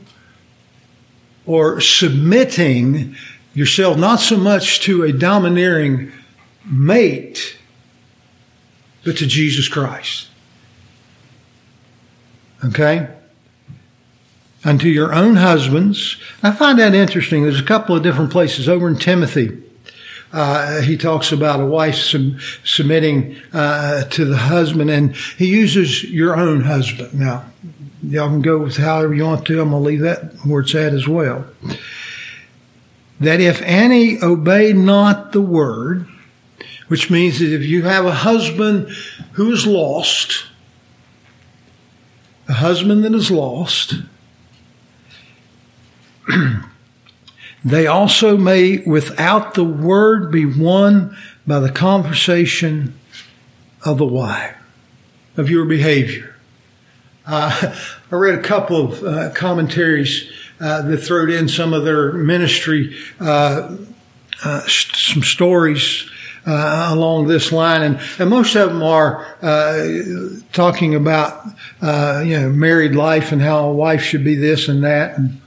or 1.46 1.80
submitting 1.82 3.16
yourself 3.54 3.98
not 3.98 4.20
so 4.20 4.38
much 4.38 4.82
to 4.82 5.04
a 5.04 5.12
domineering 5.12 6.12
mate, 6.66 7.58
but 9.04 9.18
to 9.18 9.28
Jesus 9.28 9.68
Christ. 9.68 10.28
Okay? 12.64 13.10
Unto 14.64 14.88
your 14.88 15.14
own 15.14 15.36
husbands. 15.36 16.18
I 16.42 16.52
find 16.52 16.80
that 16.80 16.96
interesting. 16.96 17.44
There's 17.44 17.60
a 17.60 17.64
couple 17.64 17.96
of 17.96 18.04
different 18.04 18.32
places 18.32 18.70
over 18.70 18.88
in 18.88 18.98
Timothy. 18.98 19.62
Uh, 20.34 20.82
he 20.82 20.98
talks 20.98 21.32
about 21.32 21.62
a 21.62 21.66
wife 21.66 21.96
sub- 21.96 22.40
submitting 22.64 23.38
uh, 23.54 24.04
to 24.06 24.26
the 24.26 24.36
husband, 24.36 24.90
and 24.90 25.16
he 25.38 25.46
uses 25.46 26.04
your 26.04 26.36
own 26.36 26.62
husband. 26.62 27.14
Now, 27.14 27.46
y'all 28.02 28.30
can 28.30 28.42
go 28.42 28.58
with 28.58 28.78
however 28.78 29.14
you 29.14 29.26
want 29.26 29.46
to. 29.46 29.62
I'm 29.62 29.70
going 29.70 29.84
to 29.84 29.90
leave 29.90 30.00
that 30.02 30.34
where 30.44 30.62
it's 30.62 30.74
at 30.74 30.94
as 30.94 31.08
well. 31.08 31.46
That 33.20 33.40
if 33.40 33.62
any 33.62 34.22
obey 34.24 34.74
not 34.74 35.34
the 35.34 35.42
word, 35.42 36.08
which 36.88 37.12
means 37.12 37.38
that 37.40 37.54
if 37.54 37.62
you 37.62 37.84
have 37.84 38.06
a 38.06 38.12
husband 38.12 38.90
who 39.34 39.52
is 39.52 39.68
lost, 39.68 40.46
a 42.48 42.54
husband 42.54 43.04
that 43.04 43.14
is 43.14 43.30
lost, 43.30 43.94
they 47.64 47.88
also 47.88 48.38
may 48.38 48.80
without 48.80 49.54
the 49.54 49.64
word 49.64 50.32
be 50.32 50.46
won 50.46 51.18
by 51.48 51.60
the 51.60 51.72
conversation 51.72 52.94
of 53.86 53.98
the 53.98 54.06
wife, 54.06 54.56
of 55.38 55.50
your 55.50 55.66
behavior. 55.66 56.36
Uh, 57.26 57.76
I 58.12 58.16
read 58.16 58.38
a 58.38 58.42
couple 58.42 58.92
of 58.92 59.04
uh, 59.04 59.30
commentaries 59.32 60.30
uh, 60.60 60.82
that 60.84 60.98
throwed 60.98 61.30
in 61.30 61.48
some 61.48 61.74
of 61.74 61.84
their 61.86 62.14
ministry, 62.14 62.96
uh, 63.20 63.76
uh, 64.44 64.62
some 64.68 65.24
stories 65.24 66.10
uh, 66.46 66.90
along 66.92 67.28
this 67.28 67.52
line, 67.52 67.82
and, 67.82 68.00
and, 68.20 68.30
most 68.30 68.56
of 68.56 68.70
them 68.70 68.84
are 68.84 69.26
talking 70.52 70.96
about 70.96 71.46
you 72.26 72.38
know 72.38 72.50
married 72.50 72.94
life 72.94 73.32
and 73.32 73.42
how 73.42 73.66
a 73.66 73.74
wife 73.74 74.02
should 74.02 74.24
be 74.24 74.36
this 74.36 74.68
and 74.68 74.84
that, 74.84 75.18
and 75.18 75.42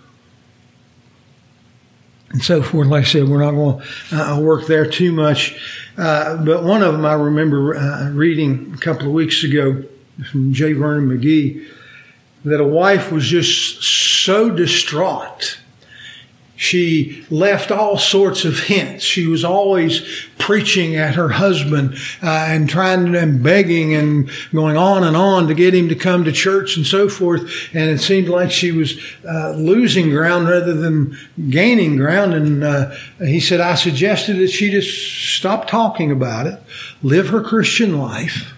and 2.30 2.42
so 2.42 2.62
forth. 2.62 2.88
Like 2.88 3.04
I 3.04 3.06
said, 3.06 3.28
we're 3.28 3.42
not 3.42 3.52
going 3.52 3.80
to 4.11 4.16
uh, 4.16 4.40
work 4.40 4.66
there 4.66 4.88
too 4.88 5.12
much. 5.12 5.59
Uh, 5.97 6.37
but 6.45 6.62
one 6.62 6.83
of 6.83 6.92
them 6.92 7.04
I 7.04 7.14
remember 7.14 7.76
uh, 7.76 8.11
reading 8.11 8.73
a 8.75 8.78
couple 8.78 9.06
of 9.06 9.12
weeks 9.12 9.42
ago 9.45 9.83
from 10.30 10.52
J. 10.52 10.73
Vernon 10.73 11.09
McGee 11.09 11.66
that 12.45 12.61
a 12.61 12.66
wife 12.66 13.11
was 13.11 13.26
just 13.26 13.83
so 13.83 14.50
distraught. 14.50 15.59
She 16.54 17.26
left 17.28 17.71
all 17.71 17.99
sorts 17.99 18.45
of 18.45 18.61
hints. 18.61 19.04
She 19.04 19.26
was 19.26 19.45
always 19.45 20.00
preaching 20.47 20.95
at 20.95 21.17
her 21.17 21.29
husband 21.29 21.93
uh, 22.23 22.47
and 22.49 22.71
trying 22.71 23.17
and 23.17 23.43
begging 23.43 23.97
and 23.97 24.31
going 24.55 24.76
on 24.76 25.03
and 25.03 25.17
on 25.17 25.49
to 25.49 25.55
get 25.55 25.75
him 25.75 25.88
to 25.88 25.95
come 25.97 26.23
to 26.23 26.31
church 26.31 26.76
and 26.76 26.87
so 26.87 27.09
forth. 27.09 27.43
And 27.75 27.91
it 27.91 27.99
seemed 27.99 28.29
like 28.29 28.53
she 28.53 28.71
was 28.71 28.97
uh, 29.29 29.55
losing 29.57 30.09
ground 30.11 30.49
rather 30.49 30.73
than 30.73 31.19
gaining 31.50 31.97
ground. 31.97 32.33
And 32.33 32.62
uh, 32.62 32.95
he 33.19 33.41
said, 33.41 33.61
I 33.61 33.75
suggested 33.75 34.37
that 34.37 34.50
she 34.50 34.71
just 34.71 35.37
stop 35.37 35.67
talking 35.67 36.12
about 36.12 36.47
it, 36.47 36.62
live 37.03 37.31
her 37.31 37.43
Christian 37.43 37.99
life 37.99 38.55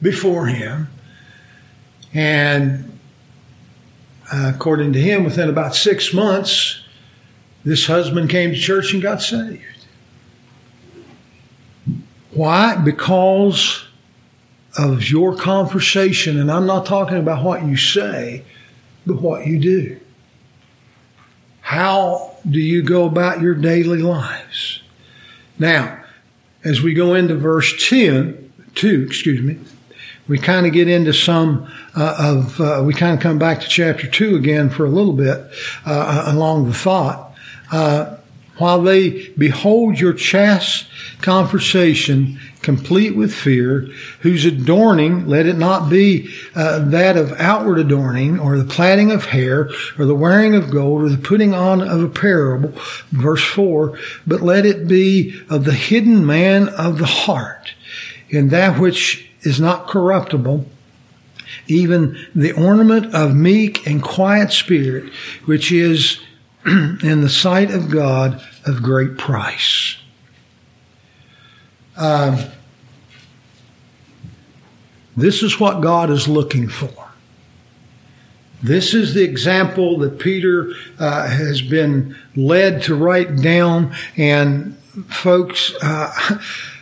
before 0.00 0.46
him, 0.46 0.86
and 2.14 2.98
uh, 4.32 4.52
according 4.54 4.92
to 4.92 5.00
him, 5.00 5.24
within 5.24 5.48
about 5.48 5.74
six 5.74 6.14
months, 6.14 6.82
this 7.64 7.88
husband 7.88 8.30
came 8.30 8.50
to 8.50 8.56
church 8.56 8.92
and 8.92 9.02
got 9.02 9.20
saved. 9.20 9.75
Why? 12.36 12.76
Because 12.76 13.86
of 14.76 15.08
your 15.08 15.34
conversation. 15.34 16.38
And 16.38 16.52
I'm 16.52 16.66
not 16.66 16.84
talking 16.84 17.16
about 17.16 17.42
what 17.42 17.64
you 17.64 17.76
say, 17.76 18.44
but 19.06 19.22
what 19.22 19.46
you 19.46 19.58
do. 19.58 20.00
How 21.62 22.36
do 22.48 22.60
you 22.60 22.82
go 22.82 23.06
about 23.06 23.40
your 23.40 23.54
daily 23.54 24.02
lives? 24.02 24.82
Now, 25.58 26.04
as 26.62 26.82
we 26.82 26.92
go 26.92 27.14
into 27.14 27.34
verse 27.36 27.74
10, 27.88 28.52
2, 28.74 29.06
excuse 29.08 29.40
me, 29.40 29.58
we 30.28 30.38
kind 30.38 30.66
of 30.66 30.72
get 30.72 30.88
into 30.88 31.14
some 31.14 31.72
uh, 31.94 32.16
of, 32.18 32.60
uh, 32.60 32.82
we 32.84 32.92
kind 32.92 33.14
of 33.14 33.20
come 33.20 33.38
back 33.38 33.60
to 33.60 33.68
chapter 33.68 34.06
2 34.06 34.36
again 34.36 34.68
for 34.68 34.84
a 34.84 34.90
little 34.90 35.14
bit 35.14 35.40
uh, 35.86 36.24
along 36.26 36.66
the 36.66 36.74
thought. 36.74 37.34
While 38.58 38.82
they 38.82 39.28
behold 39.30 40.00
your 40.00 40.14
chaste 40.14 40.86
conversation 41.20 42.38
complete 42.62 43.14
with 43.14 43.32
fear, 43.32 43.88
whose 44.20 44.44
adorning, 44.44 45.28
let 45.28 45.46
it 45.46 45.56
not 45.56 45.88
be 45.88 46.28
uh, 46.56 46.80
that 46.80 47.16
of 47.16 47.32
outward 47.38 47.78
adorning, 47.78 48.40
or 48.40 48.58
the 48.58 48.64
plaiting 48.64 49.12
of 49.12 49.26
hair, 49.26 49.70
or 49.96 50.04
the 50.04 50.16
wearing 50.16 50.54
of 50.56 50.70
gold, 50.70 51.02
or 51.02 51.08
the 51.08 51.16
putting 51.16 51.54
on 51.54 51.80
of 51.80 52.02
apparel, 52.02 52.72
verse 53.12 53.44
4, 53.44 53.96
but 54.26 54.40
let 54.40 54.66
it 54.66 54.88
be 54.88 55.40
of 55.48 55.64
the 55.64 55.74
hidden 55.74 56.26
man 56.26 56.68
of 56.70 56.98
the 56.98 57.06
heart, 57.06 57.72
in 58.30 58.48
that 58.48 58.80
which 58.80 59.30
is 59.42 59.60
not 59.60 59.86
corruptible, 59.86 60.66
even 61.68 62.18
the 62.34 62.50
ornament 62.50 63.14
of 63.14 63.32
meek 63.32 63.86
and 63.86 64.02
quiet 64.02 64.50
spirit, 64.50 65.12
which 65.44 65.70
is 65.70 66.20
in 67.02 67.20
the 67.20 67.28
sight 67.28 67.70
of 67.70 67.90
God 67.90 68.42
of 68.64 68.82
great 68.82 69.16
price. 69.16 69.98
Um, 71.96 72.38
this 75.16 75.42
is 75.42 75.60
what 75.60 75.80
God 75.80 76.10
is 76.10 76.28
looking 76.28 76.68
for. 76.68 77.10
This 78.62 78.94
is 78.94 79.14
the 79.14 79.22
example 79.22 79.98
that 79.98 80.18
Peter 80.18 80.72
uh, 80.98 81.28
has 81.28 81.62
been 81.62 82.16
led 82.34 82.82
to 82.82 82.94
write 82.94 83.36
down. 83.36 83.94
And 84.16 84.76
folks, 85.08 85.72
uh, 85.82 86.38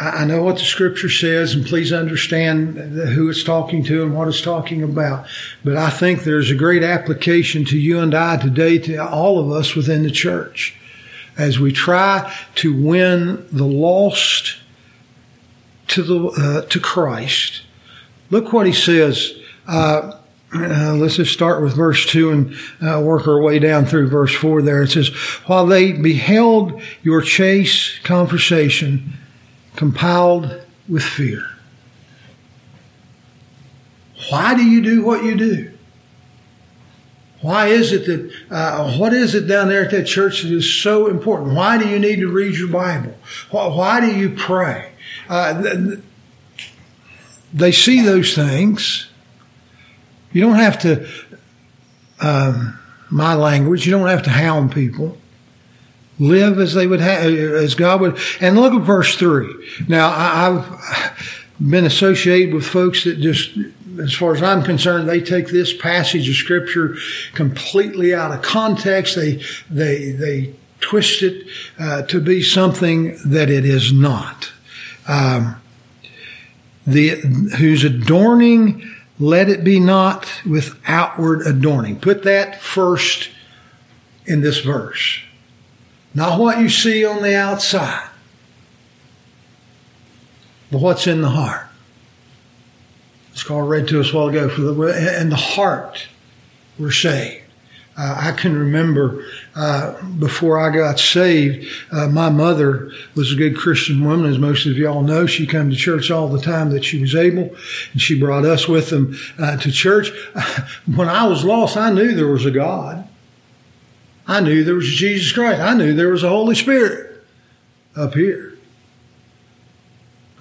I 0.00 0.24
know 0.24 0.44
what 0.44 0.58
the 0.58 0.64
scripture 0.64 1.10
says, 1.10 1.54
and 1.54 1.66
please 1.66 1.92
understand 1.92 2.76
who 2.76 3.28
it's 3.30 3.42
talking 3.42 3.82
to 3.84 4.04
and 4.04 4.14
what 4.14 4.28
it's 4.28 4.40
talking 4.40 4.84
about. 4.84 5.26
But 5.64 5.76
I 5.76 5.90
think 5.90 6.22
there's 6.22 6.52
a 6.52 6.54
great 6.54 6.84
application 6.84 7.64
to 7.66 7.78
you 7.78 7.98
and 7.98 8.14
I 8.14 8.36
today, 8.36 8.78
to 8.78 8.96
all 8.98 9.40
of 9.40 9.50
us 9.50 9.74
within 9.74 10.04
the 10.04 10.10
church, 10.10 10.76
as 11.36 11.58
we 11.58 11.72
try 11.72 12.32
to 12.56 12.80
win 12.80 13.44
the 13.50 13.64
lost 13.64 14.58
to 15.88 16.02
the 16.02 16.26
uh, 16.26 16.68
to 16.68 16.78
Christ. 16.78 17.62
Look 18.30 18.52
what 18.52 18.66
he 18.66 18.72
says. 18.72 19.34
Uh, 19.66 20.12
uh, 20.54 20.94
let's 20.94 21.16
just 21.16 21.32
start 21.32 21.62
with 21.62 21.74
verse 21.74 22.06
2 22.06 22.30
and 22.30 22.54
uh, 22.80 23.00
work 23.02 23.26
our 23.26 23.40
way 23.42 23.58
down 23.58 23.84
through 23.84 24.08
verse 24.08 24.34
4 24.34 24.62
there. 24.62 24.82
It 24.82 24.90
says, 24.90 25.08
While 25.46 25.66
they 25.66 25.92
beheld 25.92 26.80
your 27.02 27.20
chaste 27.20 28.02
conversation, 28.02 29.18
compiled 29.76 30.60
with 30.88 31.02
fear. 31.02 31.44
Why 34.30 34.54
do 34.54 34.64
you 34.64 34.82
do 34.82 35.04
what 35.04 35.24
you 35.24 35.36
do? 35.36 35.72
Why 37.40 37.68
is 37.68 37.92
it 37.92 38.06
that, 38.06 38.32
uh, 38.50 38.96
what 38.98 39.12
is 39.12 39.34
it 39.34 39.46
down 39.46 39.68
there 39.68 39.84
at 39.84 39.92
that 39.92 40.06
church 40.06 40.42
that 40.42 40.52
is 40.52 40.72
so 40.72 41.06
important? 41.06 41.54
Why 41.54 41.78
do 41.78 41.88
you 41.88 41.98
need 41.98 42.16
to 42.16 42.28
read 42.28 42.56
your 42.56 42.68
Bible? 42.68 43.14
Why, 43.50 43.66
why 43.68 44.00
do 44.00 44.12
you 44.18 44.30
pray? 44.30 44.90
Uh, 45.28 45.62
they 47.52 47.70
see 47.70 48.02
those 48.02 48.34
things. 48.34 49.08
You 50.32 50.42
don't 50.42 50.56
have 50.56 50.80
to, 50.80 51.08
um, 52.20 52.78
my 53.08 53.34
language, 53.34 53.86
you 53.86 53.92
don't 53.92 54.08
have 54.08 54.24
to 54.24 54.30
hound 54.30 54.72
people. 54.72 55.16
Live 56.18 56.58
as 56.58 56.74
they 56.74 56.86
would 56.86 57.00
have, 57.00 57.32
as 57.32 57.74
God 57.74 58.00
would. 58.00 58.18
And 58.40 58.56
look 58.56 58.74
at 58.74 58.82
verse 58.82 59.16
three. 59.16 59.54
Now, 59.86 60.10
I've 60.10 61.44
been 61.60 61.84
associated 61.84 62.54
with 62.54 62.66
folks 62.66 63.04
that 63.04 63.20
just, 63.20 63.56
as 64.00 64.14
far 64.14 64.34
as 64.34 64.42
I'm 64.42 64.62
concerned, 64.62 65.08
they 65.08 65.20
take 65.20 65.48
this 65.48 65.72
passage 65.76 66.28
of 66.28 66.34
scripture 66.34 66.96
completely 67.34 68.14
out 68.14 68.32
of 68.32 68.42
context. 68.42 69.16
They, 69.16 69.42
they, 69.70 70.10
they 70.10 70.54
twist 70.80 71.22
it 71.22 71.46
uh, 71.78 72.02
to 72.02 72.20
be 72.20 72.42
something 72.42 73.16
that 73.24 73.50
it 73.50 73.64
is 73.64 73.92
not. 73.92 74.52
Um, 75.06 75.60
the 76.86 77.10
whose 77.58 77.84
adorning 77.84 78.94
let 79.18 79.48
it 79.48 79.62
be 79.62 79.78
not 79.80 80.26
with 80.46 80.80
outward 80.86 81.46
adorning. 81.46 81.98
Put 81.98 82.22
that 82.22 82.60
first 82.60 83.30
in 84.26 84.40
this 84.40 84.60
verse. 84.60 85.20
Not 86.18 86.40
what 86.40 86.58
you 86.58 86.68
see 86.68 87.04
on 87.04 87.22
the 87.22 87.36
outside, 87.36 88.08
but 90.68 90.80
what's 90.80 91.06
in 91.06 91.22
the 91.22 91.28
heart. 91.28 91.68
It's 93.30 93.44
called 93.44 93.70
read 93.70 93.86
to 93.86 94.00
us 94.00 94.12
a 94.12 94.16
while 94.16 94.26
ago. 94.26 94.48
For 94.48 94.62
the 94.62 95.16
and 95.16 95.30
the 95.30 95.36
heart 95.36 96.08
we're 96.76 96.90
saved. 96.90 97.44
Uh, 97.96 98.16
I 98.18 98.32
can 98.32 98.58
remember 98.58 99.24
uh, 99.54 100.02
before 100.18 100.58
I 100.58 100.74
got 100.74 100.98
saved, 100.98 101.68
uh, 101.92 102.08
my 102.08 102.30
mother 102.30 102.90
was 103.14 103.32
a 103.32 103.36
good 103.36 103.56
Christian 103.56 104.04
woman, 104.04 104.28
as 104.28 104.38
most 104.38 104.66
of 104.66 104.76
y'all 104.76 105.02
know. 105.02 105.24
She 105.26 105.46
came 105.46 105.70
to 105.70 105.76
church 105.76 106.10
all 106.10 106.26
the 106.26 106.42
time 106.42 106.70
that 106.70 106.84
she 106.84 107.00
was 107.00 107.14
able, 107.14 107.54
and 107.92 108.02
she 108.02 108.18
brought 108.18 108.44
us 108.44 108.66
with 108.66 108.90
them 108.90 109.16
uh, 109.38 109.56
to 109.58 109.70
church. 109.70 110.10
when 110.96 111.08
I 111.08 111.28
was 111.28 111.44
lost, 111.44 111.76
I 111.76 111.92
knew 111.92 112.16
there 112.16 112.26
was 112.26 112.44
a 112.44 112.50
God. 112.50 113.08
I 114.28 114.40
knew 114.40 114.62
there 114.62 114.74
was 114.74 114.86
Jesus 114.86 115.32
Christ. 115.32 115.60
I 115.60 115.72
knew 115.72 115.94
there 115.94 116.10
was 116.10 116.22
a 116.22 116.28
Holy 116.28 116.54
Spirit 116.54 117.24
up 117.96 118.14
here. 118.14 118.58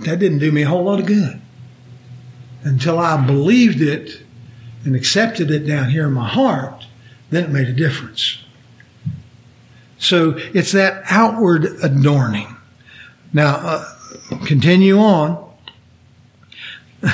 That 0.02 0.20
didn't 0.20 0.40
do 0.40 0.52
me 0.52 0.64
a 0.64 0.68
whole 0.68 0.84
lot 0.84 1.00
of 1.00 1.06
good 1.06 1.42
until 2.64 3.00
I 3.00 3.26
believed 3.26 3.82
it 3.82 4.22
and 4.84 4.94
accepted 4.94 5.50
it 5.50 5.66
down 5.66 5.90
here 5.90 6.06
in 6.06 6.14
my 6.14 6.28
heart. 6.28 6.86
Then 7.30 7.46
it 7.46 7.50
made 7.50 7.70
a 7.70 7.74
difference. 7.74 8.40
So 9.98 10.36
it's 10.54 10.74
that 10.74 11.04
outward 11.10 11.66
adorning. 11.82 12.56
Now, 13.34 13.56
uh, 13.56 13.94
continue 14.46 15.00
on. 15.00 15.50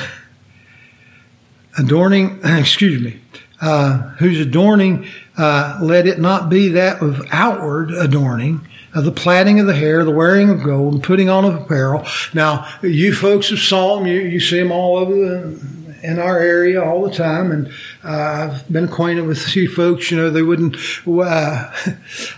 adorning, 1.78 2.40
excuse 2.44 3.00
me, 3.02 3.20
uh, 3.60 3.98
whose 4.18 4.40
adorning, 4.40 5.06
uh, 5.36 5.78
let 5.82 6.06
it 6.06 6.18
not 6.18 6.48
be 6.48 6.68
that 6.68 7.02
of 7.02 7.26
outward 7.30 7.90
adorning, 7.90 8.66
of 8.94 9.04
the 9.04 9.12
plaiting 9.12 9.58
of 9.58 9.66
the 9.66 9.74
hair, 9.74 10.04
the 10.04 10.10
wearing 10.10 10.50
of 10.50 10.62
gold, 10.62 10.94
and 10.94 11.02
putting 11.02 11.28
on 11.28 11.44
of 11.44 11.54
apparel. 11.54 12.06
Now, 12.32 12.68
you 12.82 13.14
folks 13.14 13.50
have 13.50 13.58
saw 13.58 13.96
them, 13.96 14.06
you, 14.06 14.20
you 14.20 14.40
see 14.40 14.58
them 14.58 14.70
all 14.70 14.96
over 14.96 15.14
the, 15.14 15.84
in 16.04 16.18
our 16.18 16.38
area 16.38 16.84
all 16.84 17.02
the 17.02 17.14
time, 17.14 17.50
and 17.50 17.68
uh, 18.04 18.52
I've 18.52 18.70
been 18.70 18.84
acquainted 18.84 19.22
with 19.22 19.38
a 19.38 19.50
few 19.50 19.68
folks. 19.68 20.10
You 20.10 20.18
know, 20.18 20.30
they 20.30 20.42
wouldn't. 20.42 20.76
Uh, 21.06 21.70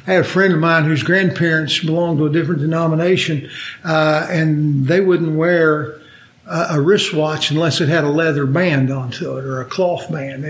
I 0.07 0.13
had 0.13 0.21
a 0.21 0.25
friend 0.25 0.55
of 0.55 0.61
mine 0.61 0.85
whose 0.85 1.03
grandparents 1.03 1.81
belonged 1.81 2.19
to 2.19 2.27
a 2.27 2.31
different 2.31 2.61
denomination, 2.61 3.51
uh, 3.85 4.29
and 4.31 4.87
they 4.87 5.01
wouldn't 5.01 5.37
wear 5.37 6.01
a 6.49 6.81
wristwatch 6.81 7.51
unless 7.51 7.81
it 7.81 7.89
had 7.89 8.05
a 8.05 8.09
leather 8.09 8.47
band 8.47 8.91
onto 8.91 9.37
it 9.37 9.45
or 9.45 9.61
a 9.61 9.65
cloth 9.65 10.11
band. 10.11 10.45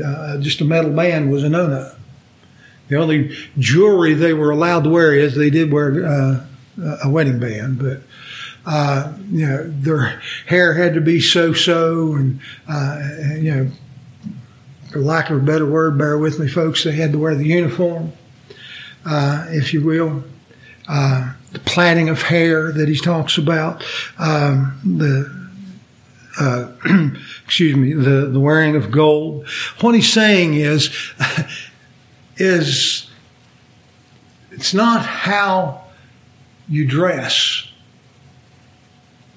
Uh, 0.00 0.38
just 0.38 0.60
a 0.60 0.64
metal 0.64 0.90
band 0.90 1.30
was 1.30 1.42
a 1.42 1.48
no-no. 1.48 1.92
The 2.88 2.96
only 2.96 3.36
jewelry 3.58 4.14
they 4.14 4.32
were 4.32 4.50
allowed 4.50 4.84
to 4.84 4.90
wear 4.90 5.14
is 5.14 5.34
they 5.34 5.50
did 5.50 5.72
wear 5.72 6.06
uh, 6.06 6.46
a 7.04 7.10
wedding 7.10 7.38
band, 7.38 7.78
but 7.78 8.02
uh, 8.66 9.12
you 9.30 9.46
know, 9.46 9.70
their 9.70 10.20
hair 10.46 10.74
had 10.74 10.94
to 10.94 11.00
be 11.00 11.20
so-so 11.20 12.14
and, 12.14 12.40
uh, 12.68 12.98
and, 13.00 13.44
you 13.44 13.54
know, 13.54 13.70
for 14.92 15.00
lack 15.00 15.30
of 15.30 15.38
a 15.38 15.40
better 15.40 15.66
word, 15.66 15.96
bear 15.96 16.18
with 16.18 16.38
me, 16.38 16.48
folks, 16.48 16.84
they 16.84 16.92
had 16.92 17.12
to 17.12 17.18
wear 17.18 17.34
the 17.34 17.46
uniform, 17.46 18.12
uh, 19.06 19.46
if 19.48 19.72
you 19.72 19.82
will. 19.82 20.24
Uh, 20.86 21.32
the 21.52 21.58
plaiting 21.60 22.08
of 22.08 22.22
hair 22.22 22.72
that 22.72 22.88
he 22.88 22.96
talks 22.96 23.38
about, 23.38 23.82
um, 24.18 24.78
the, 24.84 25.37
uh, 26.38 26.72
excuse 27.44 27.76
me, 27.76 27.92
the, 27.92 28.26
the 28.26 28.40
wearing 28.40 28.76
of 28.76 28.90
gold. 28.90 29.48
What 29.80 29.94
he's 29.94 30.12
saying 30.12 30.54
is, 30.54 30.94
is 32.36 33.10
it's 34.50 34.74
not 34.74 35.04
how 35.04 35.84
you 36.68 36.86
dress 36.86 37.68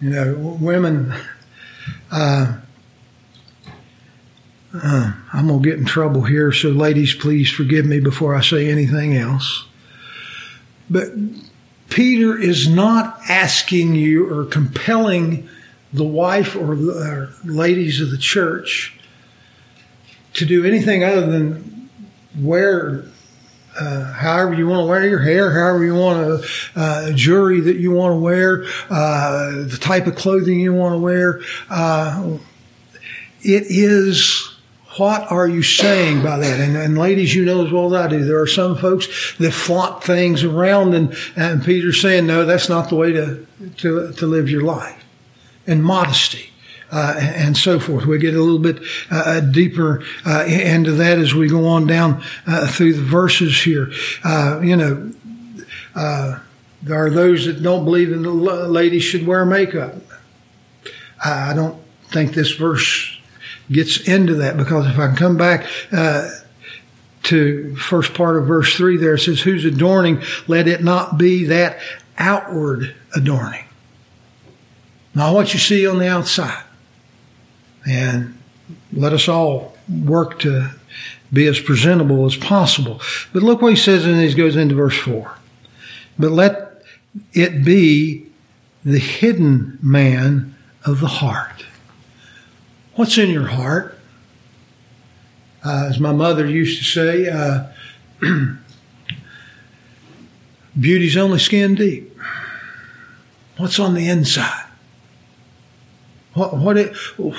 you 0.01 0.09
know, 0.09 0.33
women, 0.59 1.13
uh, 2.11 2.57
uh, 4.73 5.13
I'm 5.31 5.47
going 5.47 5.61
to 5.61 5.69
get 5.69 5.77
in 5.77 5.85
trouble 5.85 6.23
here, 6.23 6.51
so 6.51 6.69
ladies, 6.69 7.13
please 7.13 7.51
forgive 7.51 7.85
me 7.85 7.99
before 7.99 8.35
I 8.35 8.41
say 8.41 8.69
anything 8.69 9.15
else. 9.15 9.67
But 10.89 11.09
Peter 11.89 12.37
is 12.37 12.67
not 12.67 13.19
asking 13.29 13.95
you 13.95 14.27
or 14.33 14.45
compelling 14.45 15.47
the 15.93 16.03
wife 16.03 16.55
or 16.55 16.75
the 16.75 16.91
or 16.91 17.29
ladies 17.43 18.01
of 18.01 18.11
the 18.11 18.17
church 18.17 18.97
to 20.33 20.45
do 20.45 20.65
anything 20.65 21.03
other 21.03 21.25
than 21.25 21.89
wear 22.39 23.05
uh, 23.79 24.11
however 24.13 24.53
you 24.53 24.67
want 24.67 24.81
to 24.81 24.85
wear 24.85 25.07
your 25.07 25.21
hair, 25.21 25.51
however 25.51 25.83
you 25.83 25.95
want 25.95 26.43
to, 26.43 26.49
uh, 26.75 27.11
jewelry 27.13 27.61
that 27.61 27.77
you 27.77 27.91
want 27.91 28.13
to 28.13 28.17
wear, 28.17 28.65
uh, 28.89 29.63
the 29.63 29.77
type 29.79 30.07
of 30.07 30.15
clothing 30.15 30.59
you 30.59 30.73
want 30.73 30.93
to 30.93 30.99
wear. 30.99 31.41
Uh, 31.69 32.37
it 33.41 33.63
is 33.67 34.51
what 34.97 35.31
are 35.31 35.47
you 35.47 35.63
saying 35.63 36.21
by 36.21 36.37
that? 36.37 36.59
And, 36.59 36.75
and, 36.75 36.97
ladies, 36.97 37.33
you 37.33 37.45
know 37.45 37.65
as 37.65 37.71
well 37.71 37.95
as 37.95 38.05
I 38.05 38.09
do, 38.09 38.25
there 38.25 38.41
are 38.41 38.47
some 38.47 38.75
folks 38.75 39.35
that 39.37 39.51
flaunt 39.51 40.03
things 40.03 40.43
around, 40.43 40.93
and, 40.93 41.15
and 41.37 41.63
Peter's 41.63 42.01
saying, 42.01 42.27
no, 42.27 42.45
that's 42.45 42.67
not 42.67 42.89
the 42.89 42.95
way 42.95 43.13
to, 43.13 43.47
to, 43.77 44.11
to 44.11 44.25
live 44.25 44.49
your 44.49 44.63
life. 44.63 45.00
And 45.71 45.83
modesty 45.83 46.51
uh, 46.91 47.15
and 47.17 47.55
so 47.55 47.79
forth. 47.79 48.05
We 48.05 48.19
get 48.19 48.35
a 48.35 48.41
little 48.41 48.59
bit 48.59 48.81
uh, 49.09 49.23
uh, 49.25 49.39
deeper 49.39 50.03
uh, 50.25 50.45
into 50.45 50.91
that 50.93 51.17
as 51.19 51.33
we 51.33 51.47
go 51.47 51.65
on 51.67 51.87
down 51.87 52.21
uh, 52.45 52.67
through 52.67 52.93
the 52.93 53.01
verses 53.01 53.61
here. 53.61 53.91
Uh, 54.23 54.59
you 54.61 54.75
know, 54.75 55.11
there 56.83 57.05
are 57.05 57.09
those 57.09 57.45
that 57.45 57.63
don't 57.63 57.85
believe 57.85 58.09
that 58.09 58.17
the 58.17 58.29
ladies 58.29 59.03
should 59.03 59.25
wear 59.25 59.45
makeup. 59.45 59.95
I 61.23 61.53
don't 61.53 61.79
think 62.09 62.33
this 62.33 62.51
verse 62.51 63.17
gets 63.71 64.01
into 64.07 64.35
that 64.35 64.57
because 64.57 64.87
if 64.87 64.97
I 64.97 65.15
come 65.15 65.37
back 65.37 65.65
to 67.23 67.75
first 67.75 68.15
part 68.15 68.37
of 68.37 68.47
verse 68.47 68.75
three 68.75 68.97
there, 68.97 69.13
it 69.13 69.19
says, 69.19 69.41
"Who's 69.41 69.63
adorning 69.63 70.23
let 70.47 70.67
it 70.67 70.83
not 70.83 71.19
be 71.19 71.45
that 71.45 71.77
outward 72.17 72.95
adorning." 73.15 73.65
Not 75.13 75.33
what 75.33 75.53
you 75.53 75.59
see 75.59 75.85
on 75.85 75.99
the 75.99 76.07
outside. 76.07 76.63
And 77.87 78.37
let 78.93 79.13
us 79.13 79.27
all 79.27 79.75
work 79.89 80.39
to 80.39 80.71
be 81.33 81.47
as 81.47 81.59
presentable 81.59 82.25
as 82.25 82.35
possible. 82.35 83.01
But 83.33 83.43
look 83.43 83.61
what 83.61 83.73
he 83.73 83.79
says, 83.79 84.05
and 84.05 84.19
he 84.19 84.33
goes 84.33 84.55
into 84.55 84.75
verse 84.75 84.97
4. 84.97 85.37
But 86.19 86.31
let 86.31 86.83
it 87.33 87.63
be 87.63 88.27
the 88.83 88.99
hidden 88.99 89.79
man 89.81 90.55
of 90.85 90.99
the 90.99 91.07
heart. 91.07 91.65
What's 92.95 93.17
in 93.17 93.29
your 93.29 93.47
heart? 93.47 93.97
Uh, 95.63 95.87
as 95.89 95.99
my 95.99 96.11
mother 96.11 96.45
used 96.47 96.79
to 96.79 96.83
say, 96.83 97.29
uh, 97.29 97.67
beauty's 100.79 101.15
only 101.15 101.39
skin 101.39 101.75
deep. 101.75 102.17
What's 103.57 103.79
on 103.79 103.93
the 103.93 104.09
inside? 104.09 104.70
What, 106.33 106.55
what, 106.55 106.77
it, 106.77 106.95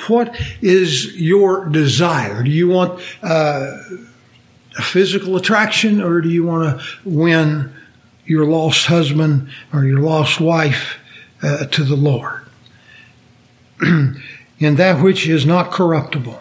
what 0.07 0.39
is 0.61 1.15
your 1.15 1.65
desire? 1.65 2.43
Do 2.43 2.51
you 2.51 2.67
want 2.67 3.01
uh, 3.23 3.77
a 4.77 4.81
physical 4.81 5.35
attraction 5.35 6.01
or 6.01 6.21
do 6.21 6.29
you 6.29 6.43
want 6.43 6.79
to 6.79 6.85
win 7.03 7.73
your 8.25 8.45
lost 8.45 8.85
husband 8.85 9.49
or 9.73 9.85
your 9.85 9.99
lost 9.99 10.39
wife 10.39 10.97
uh, 11.41 11.65
to 11.65 11.83
the 11.83 11.95
Lord? 11.95 12.41
In 13.81 14.75
that 14.75 15.03
which 15.03 15.27
is 15.27 15.45
not 15.45 15.71
corruptible. 15.71 16.39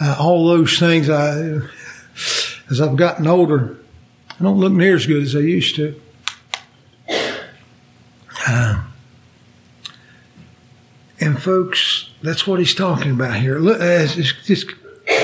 Uh, 0.00 0.16
all 0.18 0.48
those 0.48 0.78
things, 0.78 1.08
I, 1.10 1.60
as 2.70 2.80
I've 2.80 2.96
gotten 2.96 3.26
older, 3.26 3.78
I 4.40 4.42
don't 4.42 4.58
look 4.58 4.72
near 4.72 4.96
as 4.96 5.06
good 5.06 5.22
as 5.22 5.36
I 5.36 5.40
used 5.40 5.76
to. 5.76 6.00
And 11.22 11.40
folks, 11.40 12.10
that's 12.20 12.46
what 12.46 12.58
he's 12.58 12.74
talking 12.74 13.12
about 13.12 13.36
here. 13.36 13.56
Uh, 13.56 14.06
just 14.06 14.72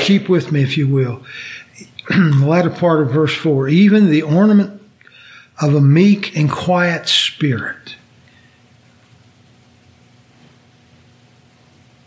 keep 0.03 0.29
with 0.29 0.53
me, 0.53 0.63
if 0.63 0.79
you 0.79 0.87
will. 0.87 1.25
the 2.09 2.47
latter 2.47 2.71
part 2.71 3.01
of 3.01 3.11
verse 3.11 3.35
4 3.35 3.69
even 3.69 4.09
the 4.09 4.23
ornament 4.23 4.81
of 5.61 5.75
a 5.75 5.81
meek 5.81 6.37
and 6.37 6.51
quiet 6.51 7.09
spirit. 7.09 7.97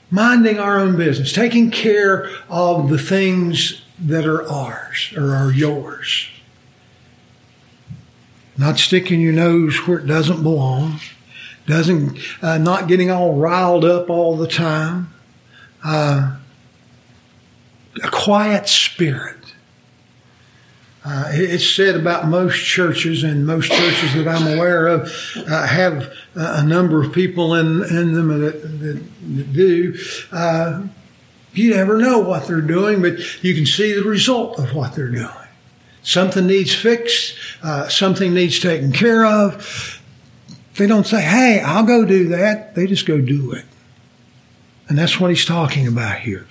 Minding 0.09 0.57
our 0.57 0.79
own 0.79 0.97
business, 0.97 1.31
taking 1.31 1.69
care 1.69 2.29
of 2.49 2.89
the 2.89 2.97
things 2.97 3.81
that 3.99 4.25
are 4.25 4.47
ours 4.49 5.13
or 5.15 5.35
are 5.35 5.51
yours. 5.51 6.29
Not 8.57 8.77
sticking 8.77 9.21
your 9.21 9.33
nose 9.33 9.87
where 9.87 9.99
it 9.99 10.07
doesn't 10.07 10.43
belong 10.43 10.99
doesn't 11.71 12.19
uh, 12.41 12.57
not 12.57 12.87
getting 12.87 13.09
all 13.09 13.35
riled 13.35 13.85
up 13.85 14.09
all 14.09 14.35
the 14.35 14.47
time. 14.47 15.11
Uh, 15.83 16.37
a 18.03 18.09
quiet 18.11 18.67
spirit. 18.67 19.37
Uh, 21.03 21.25
it's 21.29 21.67
said 21.67 21.95
about 21.95 22.27
most 22.27 22.63
churches, 22.63 23.23
and 23.23 23.47
most 23.47 23.71
churches 23.71 24.13
that 24.13 24.27
I'm 24.27 24.55
aware 24.55 24.85
of 24.85 25.11
uh, 25.35 25.65
have 25.65 26.13
a 26.35 26.63
number 26.63 27.01
of 27.01 27.11
people 27.11 27.55
in, 27.55 27.83
in 27.85 28.13
them 28.13 28.27
that, 28.39 28.61
that, 28.61 29.03
that 29.37 29.53
do. 29.53 29.97
Uh, 30.31 30.83
you 31.53 31.73
never 31.73 31.97
know 31.97 32.19
what 32.19 32.47
they're 32.47 32.61
doing, 32.61 33.01
but 33.01 33.43
you 33.43 33.55
can 33.55 33.65
see 33.65 33.93
the 33.93 34.03
result 34.03 34.59
of 34.59 34.75
what 34.75 34.93
they're 34.93 35.09
doing. 35.09 35.29
Something 36.03 36.47
needs 36.47 36.73
fixed, 36.73 37.35
uh, 37.63 37.87
something 37.87 38.33
needs 38.33 38.59
taken 38.59 38.91
care 38.91 39.25
of, 39.25 40.00
they 40.77 40.87
don't 40.87 41.05
say, 41.05 41.21
hey, 41.21 41.61
I'll 41.63 41.85
go 41.85 42.05
do 42.05 42.29
that. 42.29 42.75
They 42.75 42.87
just 42.87 43.05
go 43.05 43.19
do 43.19 43.51
it. 43.51 43.65
And 44.87 44.97
that's 44.97 45.19
what 45.19 45.29
he's 45.29 45.45
talking 45.45 45.87
about 45.87 46.19
here. 46.19 46.47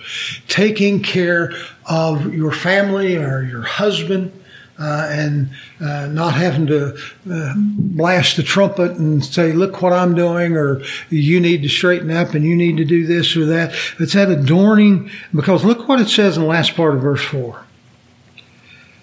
Taking 0.47 1.03
care 1.03 1.53
of 1.85 2.33
your 2.33 2.51
family 2.51 3.15
or 3.17 3.43
your 3.43 3.61
husband 3.61 4.31
uh, 4.79 5.07
and 5.11 5.51
uh, 5.79 6.07
not 6.07 6.33
having 6.33 6.65
to 6.65 6.97
uh, 7.31 7.53
blast 7.55 8.37
the 8.37 8.43
trumpet 8.43 8.93
and 8.93 9.23
say, 9.23 9.51
look 9.51 9.81
what 9.83 9.93
I'm 9.93 10.15
doing, 10.15 10.57
or 10.57 10.81
you 11.09 11.39
need 11.39 11.61
to 11.61 11.69
straighten 11.69 12.09
up 12.09 12.33
and 12.33 12.43
you 12.43 12.55
need 12.55 12.77
to 12.77 12.85
do 12.85 13.05
this 13.05 13.37
or 13.37 13.45
that. 13.45 13.75
It's 13.99 14.13
that 14.13 14.31
adorning, 14.31 15.11
because 15.35 15.63
look 15.63 15.87
what 15.87 16.01
it 16.01 16.09
says 16.09 16.35
in 16.35 16.43
the 16.43 16.49
last 16.49 16.75
part 16.75 16.95
of 16.95 17.01
verse 17.01 17.23
4. 17.23 17.63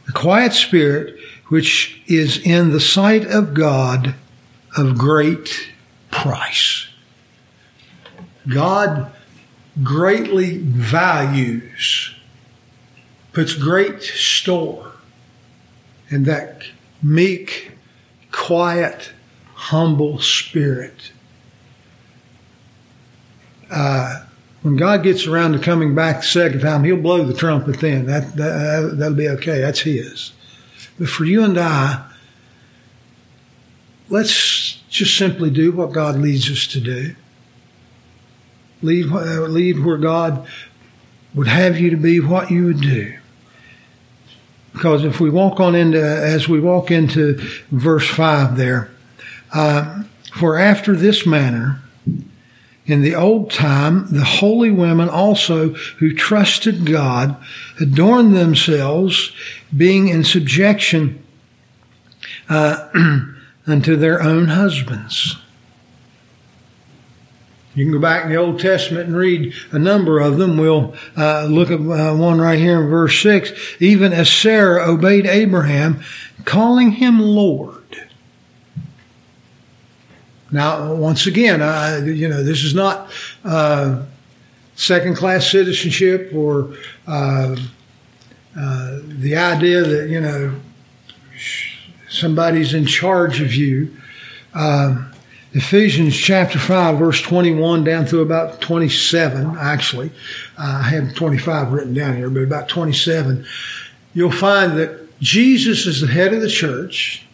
The 0.07 0.13
quiet 0.13 0.53
spirit, 0.53 1.17
which 1.47 2.03
is 2.07 2.39
in 2.39 2.71
the 2.71 2.81
sight 2.81 3.25
of 3.27 3.55
God, 3.55 4.17
of 4.77 4.99
great 4.99 5.71
price. 6.11 6.89
God 8.49 9.13
greatly 9.83 10.59
values, 10.59 12.15
puts 13.33 13.55
great 13.55 14.03
store 14.03 14.93
in 16.11 16.25
that 16.25 16.63
meek, 17.03 17.73
quiet, 18.33 19.13
humble 19.55 20.19
spirit. 20.19 21.13
Uh, 23.71 24.25
when 24.63 24.77
God 24.77 25.03
gets 25.03 25.27
around 25.27 25.53
to 25.53 25.59
coming 25.59 25.95
back 25.95 26.17
the 26.17 26.27
second 26.27 26.61
time, 26.61 26.85
He'll 26.85 26.97
blow 26.97 27.25
the 27.25 27.35
trumpet 27.35 27.81
then. 27.81 28.07
That, 28.07 28.35
that, 28.37 28.95
that'll 28.97 29.17
be 29.17 29.29
okay. 29.29 29.61
That's 29.61 29.81
His. 29.81 30.33
But 30.99 31.09
for 31.09 31.25
you 31.25 31.45
and 31.45 31.59
I, 31.59 32.08
let's 34.09 34.81
just 34.89 35.17
simply 35.17 35.51
do 35.51 35.73
what 35.73 35.93
God 35.93 36.17
leads 36.17 36.51
us 36.51 36.67
to 36.69 36.81
do. 36.81 37.15
Lead, 38.83 39.11
uh, 39.11 39.43
lead 39.43 39.85
where 39.85 39.99
God 39.99 40.47
would 41.35 41.49
have 41.49 41.79
you 41.79 41.91
to 41.91 41.97
be, 41.97 42.21
what 42.21 42.51
you 42.51 42.67
would 42.67 42.81
do. 42.81 43.19
Because 44.73 45.05
if 45.05 45.21
we 45.21 45.31
walk 45.31 45.61
on 45.61 45.75
into, 45.75 46.01
as 46.01 46.49
we 46.49 46.61
walk 46.61 46.91
into 46.91 47.35
verse 47.71 48.09
5 48.09 48.57
there, 48.57 48.91
uh, 49.53 50.05
for 50.35 50.57
after 50.57 50.95
this 50.95 51.27
manner, 51.27 51.83
in 52.87 53.03
the 53.03 53.15
old 53.15 53.51
time, 53.51 54.07
the 54.11 54.25
holy 54.25 54.71
women 54.71 55.09
also 55.11 55.71
who 55.99 56.15
trusted 56.15 56.87
God 56.87 57.37
adorned 57.81 58.35
themselves, 58.35 59.33
being 59.77 60.09
in 60.09 60.25
subjection 60.25 61.23
uh, 62.49 62.89
unto 63.69 63.97
their 63.97 64.23
own 64.23 64.49
husbands. 64.49 65.37
You 67.75 67.85
can 67.85 67.93
go 67.93 68.01
back 68.01 68.25
in 68.25 68.31
the 68.31 68.37
Old 68.37 68.59
Testament 68.59 69.07
and 69.07 69.17
read 69.17 69.55
a 69.71 69.79
number 69.79 70.19
of 70.19 70.37
them. 70.39 70.57
We'll 70.59 70.97
uh, 71.17 71.45
look 71.45 71.71
at 71.71 71.79
uh, 71.79 72.17
one 72.17 72.41
right 72.41 72.59
here 72.59 72.83
in 72.83 72.89
verse 72.89 73.23
6. 73.23 73.53
Even 73.79 74.13
as 74.13 74.29
Sarah 74.29 74.91
obeyed 74.91 75.27
Abraham, 75.27 76.03
calling 76.45 76.93
him 76.93 77.21
Lord. 77.21 78.09
Now, 80.51 80.95
once 80.95 81.27
again, 81.27 81.63
uh, 81.63 82.01
you 82.05 82.27
know, 82.27 82.43
this 82.43 82.65
is 82.65 82.75
not 82.75 83.11
uh, 83.45 84.03
second 84.75 85.17
class 85.17 85.49
citizenship 85.49 86.33
or 86.35 86.75
uh, 87.07 87.55
uh, 88.59 88.99
the 89.05 89.37
idea 89.37 89.83
that, 89.83 90.09
you 90.09 90.21
know, 90.21 90.55
somebody's 92.09 92.75
in 92.75 92.87
charge 92.87 93.41
of 93.41 93.55
you. 93.55 93.97
Um, 94.55 95.13
Ephesians 95.53 96.17
chapter 96.17 96.59
5, 96.59 96.99
verse 96.99 97.23
21 97.23 97.83
down 97.83 98.05
through 98.07 98.21
about 98.21 98.61
27, 98.61 99.57
actually. 99.59 100.11
Uh, 100.59 100.83
I 100.85 100.91
have 100.91 101.15
25 101.15 101.73
written 101.73 101.95
down 101.95 102.17
here, 102.17 102.29
but 102.29 102.43
about 102.43 102.69
27. 102.69 103.47
You'll 104.13 104.31
find 104.31 104.79
that 104.79 105.19
Jesus 105.21 105.87
is 105.87 106.01
the 106.01 106.07
head 106.07 106.35
of 106.35 106.43
the 106.43 106.51
church. 106.51 107.25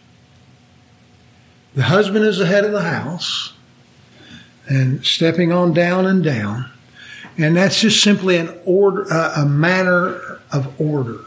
The 1.73 1.83
husband 1.83 2.25
is 2.25 2.37
the 2.37 2.45
head 2.45 2.63
of 2.63 2.71
the 2.71 2.83
house. 2.83 3.53
And 4.67 5.05
stepping 5.05 5.51
on 5.51 5.73
down 5.73 6.05
and 6.07 6.23
down. 6.23 6.71
And 7.37 7.55
that's 7.55 7.81
just 7.81 8.01
simply 8.01 8.37
an 8.37 8.57
order, 8.65 9.05
uh, 9.11 9.41
a 9.41 9.45
manner 9.45 10.39
of 10.51 10.79
order 10.79 11.19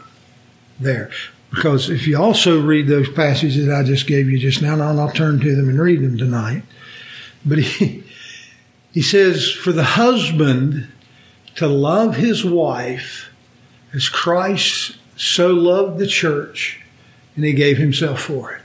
there. 0.79 1.11
Because 1.49 1.89
if 1.89 2.07
you 2.07 2.17
also 2.17 2.61
read 2.61 2.87
those 2.87 3.09
passages 3.09 3.65
that 3.65 3.75
I 3.75 3.83
just 3.83 4.05
gave 4.05 4.29
you 4.29 4.37
just 4.37 4.61
now, 4.61 4.73
and 4.73 4.83
I'll 4.83 5.11
turn 5.11 5.39
to 5.39 5.55
them 5.55 5.69
and 5.69 5.79
read 5.79 6.01
them 6.01 6.17
tonight. 6.17 6.63
But 7.43 7.59
he, 7.59 8.03
he 8.93 9.01
says, 9.01 9.51
for 9.51 9.71
the 9.71 9.83
husband 9.83 10.87
to 11.55 11.67
love 11.67 12.15
his 12.15 12.45
wife 12.45 13.29
as 13.93 14.09
Christ 14.09 14.97
so 15.15 15.47
loved 15.49 15.99
the 15.99 16.07
church 16.07 16.81
and 17.35 17.43
he 17.43 17.53
gave 17.53 17.77
himself 17.77 18.21
for 18.21 18.53
it. 18.53 18.61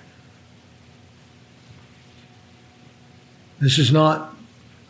This 3.61 3.79
is 3.79 3.91
not 3.91 4.35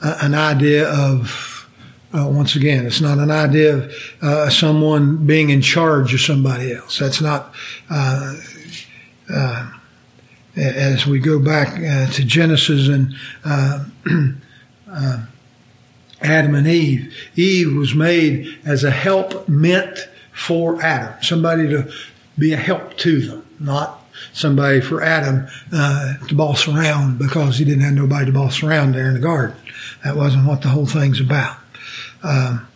an 0.01 0.35
idea 0.35 0.89
of 0.89 1.54
uh, 2.17 2.29
once 2.29 2.57
again, 2.57 2.87
it's 2.87 3.01
not 3.01 3.19
an 3.19 3.31
idea 3.31 3.77
of 3.77 3.93
uh, 4.23 4.51
someone 4.51 5.27
being 5.27 5.51
in 5.51 5.61
charge 5.61 6.15
of 6.15 6.21
somebody 6.21 6.73
else. 6.73 6.99
That's 6.99 7.21
not. 7.21 7.53
Uh, 7.91 8.37
uh 9.33 9.71
as 10.57 11.07
we 11.07 11.19
go 11.19 11.39
back 11.39 11.69
uh, 11.81 12.11
to 12.13 12.25
Genesis 12.25 12.89
and 12.89 13.15
uh, 13.45 13.85
uh, 14.91 15.27
Adam 16.21 16.55
and 16.55 16.67
Eve. 16.67 17.13
Eve 17.37 17.75
was 17.75 17.95
made 17.95 18.59
as 18.65 18.85
a 18.85 18.91
help 18.91 19.49
meant 19.49 20.09
for 20.33 20.81
Adam, 20.83 21.15
somebody 21.23 21.69
to 21.69 21.91
be 22.39 22.53
a 22.53 22.57
help 22.57 22.97
to 22.99 23.21
them, 23.21 23.47
not 23.61 24.01
somebody 24.33 24.81
for 24.81 25.03
Adam 25.03 25.47
uh, 25.73 26.15
to 26.27 26.35
boss 26.35 26.67
around 26.67 27.19
because 27.19 27.59
he 27.59 27.65
didn't 27.65 27.83
have 27.83 27.95
nobody 27.95 28.27
to 28.27 28.33
boss 28.33 28.63
around 28.63 28.95
there 28.95 29.09
in 29.09 29.15
the 29.15 29.21
garden. 29.21 29.57
That 30.03 30.17
wasn't 30.17 30.47
what 30.47 30.63
the 30.63 30.69
whole 30.69 30.87
thing's 30.87 31.21
about. 31.21 31.57
Um, 32.25 32.67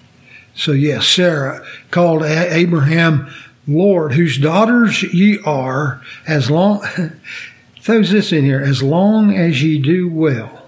so 0.54 0.72
yes, 0.72 1.06
Sarah 1.06 1.64
called 1.90 2.22
Abraham 2.22 3.32
Lord, 3.66 4.12
whose 4.12 4.38
daughters 4.38 5.02
ye 5.02 5.38
are, 5.44 6.02
as 6.26 6.50
long 6.50 6.82
throws 7.80 8.11
this 8.11 8.32
in 8.32 8.44
here, 8.44 8.61
as 8.61 8.82
long 8.82 9.34
as 9.34 9.62
ye 9.62 9.78
do 9.78 10.11
well, 10.11 10.66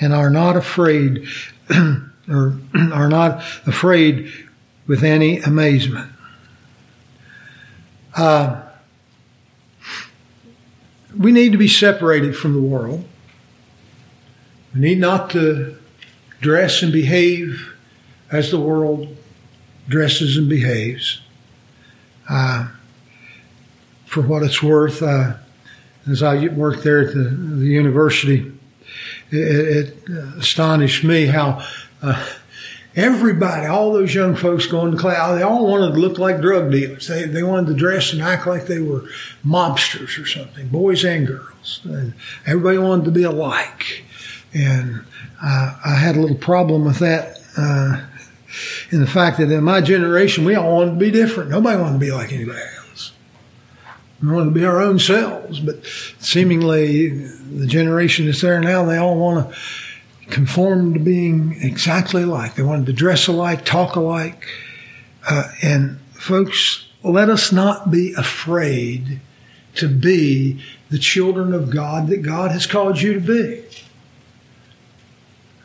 and 0.00 0.12
are 0.12 0.30
not 0.30 0.56
afraid, 0.56 1.26
or 2.28 2.58
are 2.92 3.08
not 3.08 3.42
afraid 3.66 4.32
with 4.86 5.02
any 5.02 5.38
amazement. 5.40 6.10
Uh, 8.14 8.62
we 11.16 11.32
need 11.32 11.52
to 11.52 11.58
be 11.58 11.68
separated 11.68 12.36
from 12.36 12.52
the 12.52 12.60
world. 12.60 13.04
We 14.74 14.80
need 14.80 14.98
not 14.98 15.30
to 15.30 15.76
dress 16.40 16.82
and 16.82 16.92
behave 16.92 17.74
as 18.30 18.50
the 18.50 18.60
world 18.60 19.16
dresses 19.88 20.36
and 20.36 20.48
behaves. 20.48 21.20
Uh, 22.28 22.68
for 24.04 24.22
what 24.22 24.42
it's 24.42 24.62
worth, 24.62 25.02
uh, 25.02 25.34
as 26.10 26.22
I 26.22 26.46
worked 26.48 26.82
there 26.82 27.08
at 27.08 27.14
the, 27.14 27.24
the 27.24 27.66
university, 27.66 28.52
it, 29.30 29.94
it, 30.06 30.08
astonished 30.38 31.04
me 31.04 31.26
how 31.26 31.64
uh, 32.02 32.26
everybody, 32.96 33.66
all 33.66 33.92
those 33.92 34.14
young 34.14 34.34
folks 34.34 34.66
going 34.66 34.92
to 34.92 34.98
class, 34.98 35.36
they 35.36 35.42
all 35.42 35.66
wanted 35.66 35.92
to 35.92 36.00
look 36.00 36.18
like 36.18 36.40
drug 36.40 36.70
dealers. 36.70 37.08
They, 37.08 37.24
they 37.24 37.42
wanted 37.42 37.68
to 37.68 37.74
dress 37.74 38.12
and 38.12 38.22
act 38.22 38.46
like 38.46 38.66
they 38.66 38.80
were 38.80 39.04
mobsters 39.44 40.20
or 40.20 40.26
something, 40.26 40.68
boys 40.68 41.04
and 41.04 41.26
girls. 41.26 41.80
And 41.84 42.14
everybody 42.46 42.78
wanted 42.78 43.04
to 43.06 43.10
be 43.10 43.24
alike. 43.24 44.04
And 44.54 45.04
uh, 45.42 45.78
I 45.84 45.94
had 45.94 46.16
a 46.16 46.20
little 46.20 46.36
problem 46.36 46.84
with 46.86 46.98
that 47.00 47.38
uh, 47.56 48.02
in 48.90 49.00
the 49.00 49.06
fact 49.06 49.38
that 49.38 49.50
in 49.50 49.64
my 49.64 49.80
generation, 49.80 50.44
we 50.44 50.54
all 50.54 50.76
wanted 50.76 50.92
to 50.92 50.96
be 50.98 51.10
different. 51.10 51.50
Nobody 51.50 51.80
wanted 51.80 51.94
to 51.94 51.98
be 51.98 52.12
like 52.12 52.32
anybody 52.32 52.60
else. 52.88 53.12
We 54.22 54.28
wanted 54.28 54.46
to 54.46 54.50
be 54.50 54.64
our 54.64 54.80
own 54.80 54.98
selves, 54.98 55.60
but 55.60 55.84
seemingly 56.18 57.08
the 57.08 57.66
generation 57.66 58.26
that's 58.26 58.40
there 58.40 58.60
now, 58.60 58.84
they 58.84 58.96
all 58.96 59.16
want 59.16 59.48
to 59.48 59.56
conform 60.30 60.94
to 60.94 61.00
being 61.00 61.56
exactly 61.62 62.22
alike. 62.22 62.54
They 62.54 62.62
wanted 62.62 62.86
to 62.86 62.92
dress 62.92 63.26
alike, 63.28 63.64
talk 63.64 63.96
alike. 63.96 64.46
Uh, 65.28 65.50
and 65.62 66.00
folks, 66.12 66.86
let 67.02 67.28
us 67.28 67.52
not 67.52 67.90
be 67.90 68.12
afraid 68.14 69.20
to 69.76 69.88
be 69.88 70.60
the 70.90 70.98
children 70.98 71.52
of 71.52 71.70
God 71.70 72.08
that 72.08 72.22
God 72.22 72.50
has 72.50 72.66
called 72.66 73.00
you 73.00 73.14
to 73.14 73.20
be. 73.20 73.64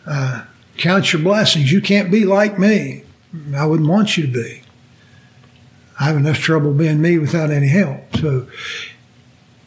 Uh, 0.05 0.45
count 0.77 1.13
your 1.13 1.21
blessings. 1.21 1.71
You 1.71 1.81
can't 1.81 2.11
be 2.11 2.25
like 2.25 2.57
me. 2.59 3.03
I 3.55 3.65
wouldn't 3.65 3.89
want 3.89 4.17
you 4.17 4.27
to 4.27 4.31
be. 4.31 4.61
I 5.99 6.05
have 6.05 6.17
enough 6.17 6.37
trouble 6.37 6.73
being 6.73 7.01
me 7.01 7.17
without 7.17 7.51
any 7.51 7.67
help. 7.67 8.17
So 8.17 8.47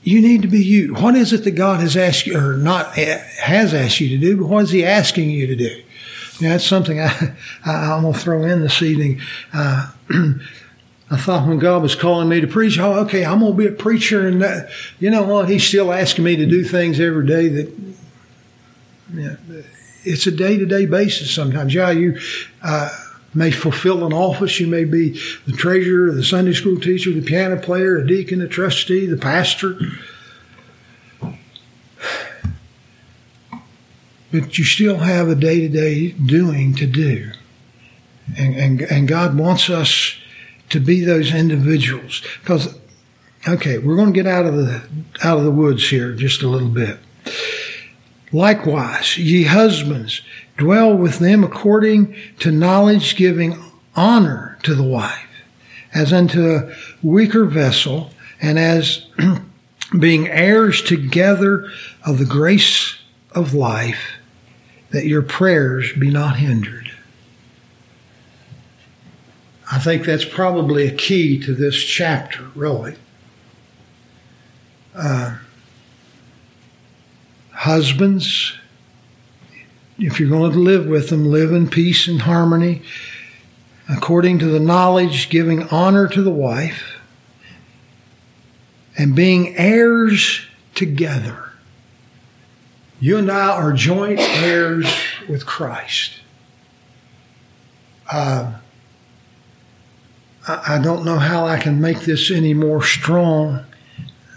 you 0.03 0.21
need 0.21 0.43
to 0.43 0.49
be 0.49 0.63
you. 0.63 0.95
What 0.95 1.17
is 1.17 1.33
it 1.33 1.45
that 1.45 1.53
God 1.53 1.81
has 1.81 1.97
asked 1.97 2.27
you, 2.27 2.39
or 2.39 2.55
not 2.55 2.95
has 2.95 3.75
asked 3.75 4.01
you 4.01 4.09
to 4.11 4.19
do, 4.19 4.37
but 4.37 4.47
what 4.47 4.65
is 4.65 4.71
He 4.71 4.85
asking 4.85 5.31
you 5.31 5.47
to 5.47 5.57
do? 5.57 5.83
Know, 6.41 6.51
that's 6.51 6.67
something 6.67 7.01
I, 7.01 7.35
I, 7.65 7.97
am 7.97 8.03
going 8.03 8.13
to 8.13 8.21
throw 8.21 8.45
in 8.45 8.61
this 8.61 8.83
evening. 8.83 9.21
Uh, 9.53 9.91
I 11.11 11.17
thought 11.17 11.47
when 11.47 11.59
God 11.59 11.83
was 11.83 11.95
calling 11.95 12.29
me 12.29 12.41
to 12.41 12.47
preach, 12.47 12.79
oh, 12.79 13.01
okay, 13.05 13.25
I'm 13.25 13.41
going 13.41 13.53
to 13.53 13.59
be 13.59 13.67
a 13.67 13.73
preacher. 13.73 14.27
And 14.27 14.43
that, 14.43 14.69
you 14.99 15.09
know 15.09 15.23
what? 15.23 15.49
He's 15.49 15.65
still 15.65 15.93
asking 15.93 16.25
me 16.25 16.37
to 16.37 16.47
do 16.47 16.65
things 16.65 17.01
every 17.01 17.27
day 17.27 17.49
that, 17.49 17.79
know, 19.11 19.37
it's 20.07 20.27
a 20.27 20.31
day 20.31 20.57
to 20.59 20.67
day 20.67 20.87
basis 20.87 21.31
sometimes. 21.35 21.75
Yeah, 21.75 21.91
you, 21.91 22.19
uh, 22.63 22.91
may 23.37 23.51
fulfill 23.51 24.05
an 24.07 24.13
office. 24.13 24.59
You 24.59 24.67
may 24.67 24.85
be 24.85 25.21
the 25.47 25.53
treasurer, 25.53 26.11
the 26.13 26.25
Sunday 26.25 26.55
school 26.55 26.81
teacher, 26.81 27.13
the 27.13 27.21
piano 27.21 27.61
player, 27.61 27.99
a 27.99 28.07
deacon, 28.07 28.41
a 28.41 28.49
trustee, 28.49 29.07
the 29.07 29.19
pastor. 29.19 29.79
But 34.33 34.59
you 34.59 34.65
still 34.65 34.99
have 34.99 35.29
a 35.29 35.35
day 35.35 35.61
to 35.61 35.69
day 35.69 36.13
doing 36.13 36.75
to 36.77 36.87
do. 36.87 37.33
And, 38.37 38.57
and, 38.57 38.83
and 38.83 39.07
God 39.07 39.39
wants 39.39 39.71
us 39.71 40.17
to 40.71 40.81
be 40.81 41.05
those 41.05 41.33
individuals. 41.33 42.23
Because, 42.41 42.77
okay, 43.47 43.79
we're 43.79 43.97
going 43.97 44.13
to 44.13 44.23
get 44.23 44.27
out 44.27 44.47
of 44.47 44.57
the, 44.57 44.89
out 45.23 45.39
of 45.39 45.45
the 45.45 45.51
woods 45.51 45.91
here 45.91 46.13
just 46.13 46.43
a 46.43 46.49
little 46.49 46.69
bit. 46.69 46.99
Likewise, 48.33 49.17
ye 49.19 49.45
husbands, 49.45 50.23
Dwell 50.57 50.97
with 50.97 51.19
them 51.19 51.45
according 51.45 52.17
to 52.39 52.51
knowledge, 52.51 53.17
giving 53.17 53.63
honor 53.95 54.59
to 54.63 54.75
the 54.75 54.83
wife, 54.83 55.29
as 55.95 56.13
unto 56.13 56.55
a 56.55 56.75
weaker 57.03 57.45
vessel, 57.45 58.11
and 58.41 58.59
as 58.59 59.07
being 59.99 60.29
heirs 60.29 60.81
together 60.83 61.71
of 62.05 62.19
the 62.19 62.25
grace 62.25 62.97
of 63.33 63.53
life, 63.53 64.15
that 64.91 65.07
your 65.07 65.23
prayers 65.23 65.93
be 65.93 66.11
not 66.11 66.37
hindered. 66.37 66.91
I 69.71 69.79
think 69.79 70.05
that's 70.05 70.25
probably 70.25 70.87
a 70.87 70.95
key 70.95 71.39
to 71.41 71.55
this 71.55 71.77
chapter, 71.83 72.45
really. 72.55 72.97
Uh, 74.95 75.37
husbands, 77.57 78.55
if 79.99 80.21
you're 80.21 80.29
going 80.29 80.53
to 80.53 80.59
live 80.59 80.87
with 80.87 81.09
them, 81.09 81.25
live 81.25 81.53
in 81.53 81.69
peace 81.69 82.07
and 82.07 82.23
harmony, 82.23 82.83
according 83.89 84.39
to 84.39 84.47
the 84.47 84.61
knowledge, 84.61 85.31
giving 85.31 85.63
honor 85.69 86.07
to 86.07 86.23
the 86.23 86.31
wife, 86.31 86.99
and 88.99 89.17
being 89.17 89.57
heirs 89.57 90.43
together. 90.75 91.53
You 93.01 93.19
and 93.19 93.31
I 93.31 93.49
are 93.49 93.73
joint 93.73 94.21
heirs 94.21 94.87
with 95.29 95.47
Christ. 95.47 96.13
Uh, 98.11 98.55
I, 100.47 100.79
don't 100.79 101.05
know 101.05 101.19
how 101.19 101.47
I 101.47 101.59
can 101.59 101.81
make 101.81 102.01
this 102.01 102.31
any 102.31 102.55
more 102.55 102.83
strong 102.83 103.65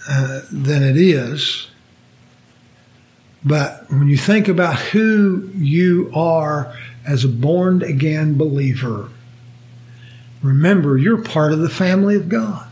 uh, 0.10 0.42
than 0.52 0.84
it 0.84 0.98
is. 0.98 1.69
But 3.44 3.90
when 3.90 4.08
you 4.08 4.18
think 4.18 4.48
about 4.48 4.78
who 4.78 5.50
you 5.56 6.12
are 6.14 6.76
as 7.08 7.24
a 7.24 7.30
born 7.30 7.82
again 7.82 8.38
believer, 8.38 9.10
remember 10.42 10.98
you're 10.98 11.24
part 11.24 11.54
of 11.54 11.60
the 11.60 11.70
family 11.70 12.16
of 12.16 12.28
God. 12.30 12.68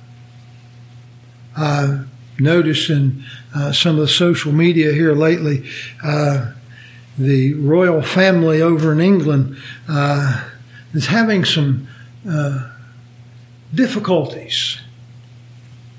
I 1.56 2.04
noticed 2.40 2.90
in 2.90 3.24
uh, 3.56 3.72
some 3.72 3.96
of 3.96 4.02
the 4.02 4.08
social 4.08 4.52
media 4.52 4.92
here 4.94 5.14
lately, 5.14 5.68
uh, 6.04 6.52
the 7.18 7.54
royal 7.56 8.02
family 8.02 8.62
over 8.62 8.92
in 8.92 9.02
England 9.02 9.58
uh, 9.88 10.48
is 10.94 11.08
having 11.08 11.46
some 11.46 11.88
uh, 12.30 12.70
difficulties 13.74 14.80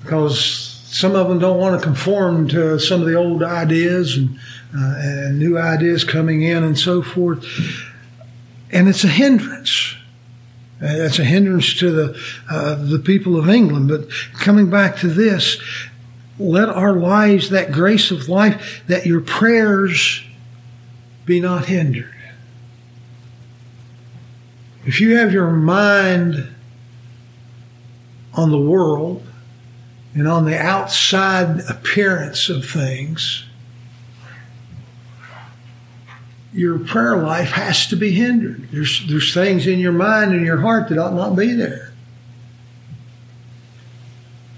because 0.01 0.79
some 0.85 1.15
of 1.15 1.27
them 1.27 1.39
don't 1.39 1.59
want 1.59 1.79
to 1.79 1.85
conform 1.85 2.47
to 2.47 2.79
some 2.79 3.01
of 3.01 3.07
the 3.07 3.15
old 3.15 3.43
ideas 3.43 4.17
and 4.17 4.39
and 4.71 5.39
new 5.39 5.57
ideas 5.57 6.03
coming 6.03 6.41
in 6.41 6.63
and 6.63 6.77
so 6.77 7.01
forth. 7.01 7.45
And 8.71 8.87
it's 8.87 9.03
a 9.03 9.07
hindrance. 9.07 9.95
It's 10.81 11.19
a 11.19 11.25
hindrance 11.25 11.73
to 11.79 11.91
the 11.91 12.21
uh, 12.49 12.75
the 12.75 12.99
people 12.99 13.37
of 13.37 13.49
England. 13.49 13.89
But 13.89 14.09
coming 14.33 14.69
back 14.69 14.97
to 14.97 15.07
this, 15.07 15.61
let 16.37 16.69
our 16.69 16.93
lives, 16.93 17.49
that 17.49 17.71
grace 17.71 18.11
of 18.11 18.29
life, 18.29 18.83
that 18.87 19.05
your 19.05 19.19
prayers 19.19 20.23
be 21.25 21.41
not 21.41 21.65
hindered. 21.65 22.15
If 24.85 25.01
you 25.01 25.17
have 25.17 25.33
your 25.33 25.51
mind 25.51 26.47
on 28.33 28.51
the 28.51 28.59
world 28.59 29.25
and 30.13 30.27
on 30.27 30.45
the 30.45 30.57
outside 30.57 31.59
appearance 31.69 32.47
of 32.47 32.65
things, 32.65 33.43
your 36.59 36.77
prayer 36.77 37.15
life 37.15 37.51
has 37.51 37.87
to 37.87 37.95
be 37.95 38.11
hindered. 38.11 38.67
There's, 38.69 39.07
there's 39.07 39.33
things 39.33 39.65
in 39.65 39.79
your 39.79 39.93
mind 39.93 40.33
and 40.33 40.45
your 40.45 40.59
heart 40.59 40.89
that 40.89 40.97
ought 40.97 41.13
not 41.13 41.33
be 41.37 41.53
there. 41.53 41.93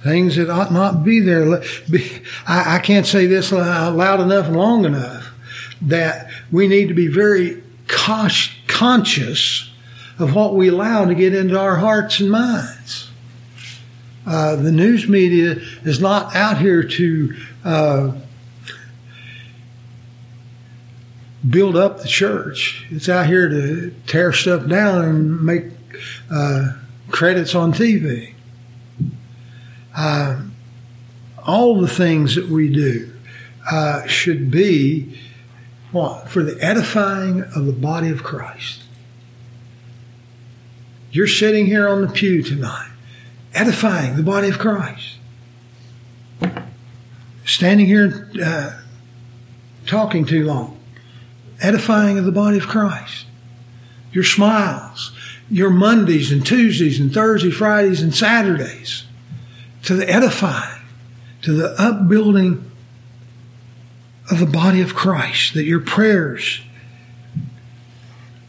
Things 0.01 0.35
that 0.37 0.49
ought 0.49 0.73
not 0.73 1.03
be 1.03 1.19
there. 1.19 1.61
I, 2.47 2.77
I 2.77 2.79
can't 2.79 3.05
say 3.05 3.27
this 3.27 3.51
loud 3.51 4.19
enough 4.19 4.47
and 4.47 4.57
long 4.57 4.83
enough. 4.85 5.31
that 5.83 6.31
we 6.51 6.67
need 6.67 6.87
to 6.87 6.95
be 6.95 7.07
very 7.07 7.61
conscious 7.87 9.69
of 10.19 10.35
what 10.35 10.55
we 10.55 10.69
allow 10.69 11.05
to 11.05 11.15
get 11.15 11.35
into 11.35 11.59
our 11.59 11.75
hearts 11.75 12.19
and 12.19 12.31
minds. 12.31 13.11
Uh, 14.25 14.55
the 14.55 14.71
news 14.71 15.07
media 15.07 15.55
is 15.83 15.99
not 15.99 16.35
out 16.35 16.57
here 16.57 16.83
to 16.83 17.35
uh, 17.63 18.11
build 21.47 21.75
up 21.75 22.01
the 22.01 22.07
church. 22.07 22.85
It's 22.89 23.09
out 23.09 23.27
here 23.27 23.49
to 23.49 23.93
tear 24.07 24.31
stuff 24.31 24.67
down 24.67 25.05
and 25.05 25.41
make 25.41 25.65
uh, 26.29 26.73
credits 27.09 27.55
on 27.55 27.73
TV. 27.73 28.33
Uh, 29.95 30.41
all 31.45 31.81
the 31.81 31.87
things 31.87 32.35
that 32.35 32.47
we 32.47 32.71
do 32.71 33.11
uh, 33.69 34.05
should 34.07 34.51
be 34.51 35.19
what? 35.91 36.29
For 36.29 36.43
the 36.43 36.57
edifying 36.63 37.41
of 37.55 37.65
the 37.65 37.73
body 37.73 38.09
of 38.09 38.23
Christ. 38.23 38.83
You're 41.11 41.27
sitting 41.27 41.65
here 41.65 41.89
on 41.89 42.01
the 42.01 42.07
pew 42.07 42.41
tonight, 42.41 42.91
edifying 43.53 44.15
the 44.15 44.23
body 44.23 44.47
of 44.47 44.57
Christ. 44.57 45.17
Standing 47.45 47.87
here 47.87 48.29
uh, 48.41 48.79
talking 49.85 50.25
too 50.25 50.45
long, 50.45 50.79
edifying 51.61 52.17
of 52.17 52.25
the 52.25 52.31
body 52.31 52.57
of 52.57 52.67
Christ. 52.67 53.25
Your 54.11 54.23
smiles, 54.23 55.11
your 55.49 55.69
Mondays 55.69 56.31
and 56.31 56.45
Tuesdays 56.45 56.99
and 56.99 57.13
Thursdays, 57.13 57.55
Fridays 57.55 58.01
and 58.01 58.13
Saturdays 58.13 59.05
to 59.83 59.95
the 59.95 60.09
edifying, 60.09 60.81
to 61.41 61.53
the 61.53 61.73
upbuilding 61.81 62.71
of 64.29 64.39
the 64.39 64.45
body 64.45 64.81
of 64.81 64.95
Christ, 64.95 65.53
that 65.53 65.63
your 65.63 65.79
prayers, 65.79 66.61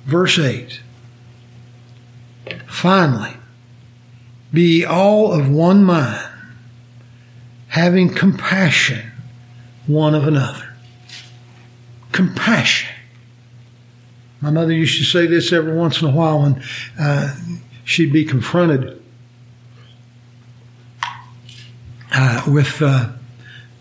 verse 0.05 0.39
8, 0.39 0.81
finally, 2.67 3.37
be 4.53 4.85
all 4.85 5.33
of 5.33 5.49
one 5.49 5.83
mind, 5.83 6.29
having 7.69 8.13
compassion 8.15 9.11
one 9.87 10.15
of 10.15 10.27
another. 10.27 10.75
Compassion. 12.13 12.92
My 14.43 14.51
mother 14.51 14.73
used 14.73 14.99
to 14.99 15.05
say 15.05 15.27
this 15.27 15.53
every 15.53 15.73
once 15.73 16.03
in 16.03 16.09
a 16.09 16.11
while 16.11 16.43
when 16.43 16.63
uh, 16.99 17.37
she'd 17.85 18.13
be 18.13 18.25
confronted 18.25 19.01
uh, 22.13 22.43
with 22.49 22.83
uh, 22.83 23.11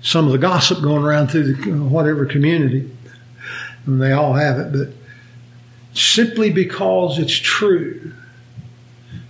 some 0.04 0.28
of 0.28 0.32
the 0.32 0.38
gossip 0.38 0.84
going 0.84 1.04
around 1.04 1.30
through 1.30 1.56
the 1.56 1.72
whatever 1.72 2.28
community, 2.28 2.96
and 3.88 4.00
they 4.00 4.12
all 4.12 4.34
have 4.34 4.60
it, 4.60 4.72
but 4.72 4.90
simply 5.98 6.52
because 6.52 7.18
it's 7.18 7.34
true. 7.34 8.14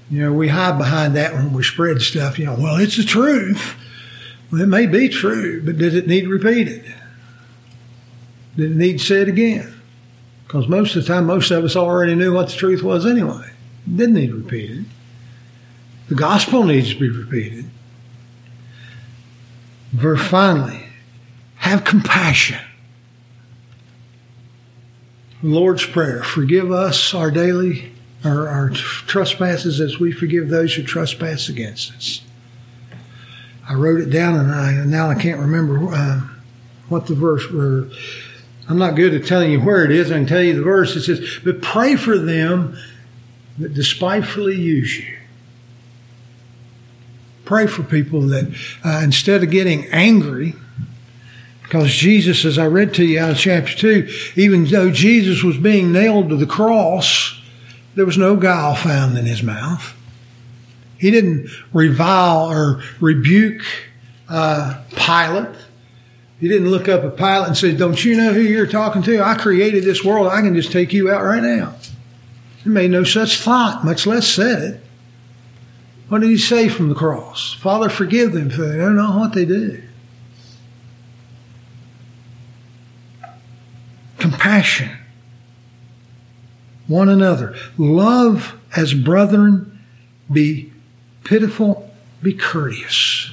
You 0.09 0.23
know, 0.23 0.33
we 0.33 0.49
hide 0.49 0.77
behind 0.77 1.15
that 1.15 1.33
when 1.33 1.53
we 1.53 1.63
spread 1.63 2.01
stuff. 2.01 2.37
You 2.37 2.47
know, 2.47 2.55
well, 2.59 2.75
it's 2.75 2.97
the 2.97 3.03
truth. 3.03 3.75
Well, 4.51 4.61
it 4.61 4.67
may 4.67 4.85
be 4.85 5.07
true, 5.07 5.63
but 5.63 5.77
does 5.77 5.95
it 5.95 6.07
need 6.07 6.27
repeated? 6.27 6.93
Did 8.57 8.71
it 8.71 8.75
need 8.75 8.99
said 8.99 9.29
again? 9.29 9.80
Because 10.51 10.67
most 10.67 10.97
of 10.97 11.03
the 11.03 11.07
time, 11.07 11.27
most 11.27 11.49
of 11.49 11.63
us 11.63 11.77
already 11.77 12.13
knew 12.13 12.33
what 12.33 12.49
the 12.49 12.55
truth 12.55 12.83
was 12.83 13.05
anyway. 13.05 13.51
Didn't 13.87 14.15
need 14.15 14.33
repeated. 14.33 14.83
The 16.09 16.15
gospel 16.15 16.65
needs 16.65 16.93
to 16.93 16.99
be 16.99 17.07
repeated. 17.07 17.69
Verse 19.93 20.21
finally, 20.27 20.87
have 21.55 21.85
compassion. 21.85 22.59
Lord's 25.41 25.85
Prayer, 25.85 26.21
forgive 26.21 26.69
us 26.69 27.13
our 27.13 27.31
daily, 27.31 27.93
our, 28.25 28.49
our 28.49 28.71
trespasses 28.71 29.79
as 29.79 30.01
we 30.01 30.11
forgive 30.11 30.49
those 30.49 30.73
who 30.73 30.83
trespass 30.83 31.47
against 31.47 31.93
us. 31.93 32.23
I 33.69 33.75
wrote 33.75 34.01
it 34.01 34.09
down 34.09 34.35
and 34.35 34.51
I, 34.51 34.83
now 34.83 35.09
I 35.09 35.15
can't 35.15 35.39
remember 35.39 35.93
uh, 35.93 36.27
what 36.89 37.07
the 37.07 37.15
verse 37.15 37.49
were 37.49 37.87
I'm 38.69 38.77
not 38.77 38.95
good 38.95 39.13
at 39.13 39.25
telling 39.25 39.51
you 39.51 39.59
where 39.59 39.83
it 39.83 39.91
is. 39.91 40.11
I 40.11 40.15
can 40.15 40.27
tell 40.27 40.41
you 40.41 40.55
the 40.55 40.61
verse. 40.61 40.95
It 40.95 41.03
says, 41.03 41.39
But 41.43 41.61
pray 41.61 41.95
for 41.95 42.17
them 42.17 42.77
that 43.57 43.73
despitefully 43.73 44.55
use 44.55 44.97
you. 44.97 45.17
Pray 47.45 47.67
for 47.67 47.83
people 47.83 48.21
that 48.27 48.55
uh, 48.85 49.01
instead 49.03 49.43
of 49.43 49.51
getting 49.51 49.87
angry, 49.87 50.55
because 51.63 51.91
Jesus, 51.93 52.45
as 52.45 52.57
I 52.57 52.67
read 52.67 52.93
to 52.95 53.05
you 53.05 53.19
out 53.19 53.31
of 53.31 53.37
chapter 53.37 53.75
2, 53.75 54.09
even 54.35 54.65
though 54.65 54.91
Jesus 54.91 55.43
was 55.43 55.57
being 55.57 55.91
nailed 55.91 56.29
to 56.29 56.37
the 56.37 56.45
cross, 56.45 57.41
there 57.95 58.05
was 58.05 58.17
no 58.17 58.35
guile 58.35 58.75
found 58.75 59.17
in 59.17 59.25
his 59.25 59.43
mouth. 59.43 59.93
He 60.97 61.11
didn't 61.11 61.49
revile 61.73 62.49
or 62.49 62.81
rebuke 62.99 63.63
uh, 64.29 64.81
Pilate. 64.91 65.55
He 66.41 66.47
didn't 66.47 66.71
look 66.71 66.89
up 66.89 67.03
a 67.03 67.11
Pilate 67.11 67.47
and 67.49 67.57
say, 67.57 67.75
Don't 67.75 68.03
you 68.03 68.17
know 68.17 68.33
who 68.33 68.41
you're 68.41 68.65
talking 68.65 69.03
to? 69.03 69.21
I 69.21 69.35
created 69.35 69.83
this 69.83 70.03
world. 70.03 70.25
I 70.27 70.41
can 70.41 70.55
just 70.55 70.71
take 70.71 70.91
you 70.91 71.11
out 71.11 71.23
right 71.23 71.41
now. 71.41 71.75
He 72.63 72.69
made 72.69 72.89
no 72.89 73.03
such 73.03 73.39
thought, 73.39 73.85
much 73.85 74.07
less 74.07 74.27
said 74.27 74.61
it. 74.61 74.83
What 76.09 76.21
did 76.21 76.31
he 76.31 76.39
say 76.39 76.67
from 76.67 76.89
the 76.89 76.95
cross? 76.95 77.53
Father, 77.53 77.89
forgive 77.89 78.33
them, 78.33 78.49
for 78.49 78.63
they 78.63 78.77
don't 78.77 78.95
know 78.95 79.17
what 79.17 79.33
they 79.33 79.45
do. 79.45 79.83
Compassion. 84.17 84.89
One 86.87 87.07
another. 87.07 87.55
Love 87.77 88.59
as 88.75 88.95
brethren. 88.95 89.79
Be 90.31 90.73
pitiful. 91.23 91.89
Be 92.23 92.33
courteous. 92.33 93.31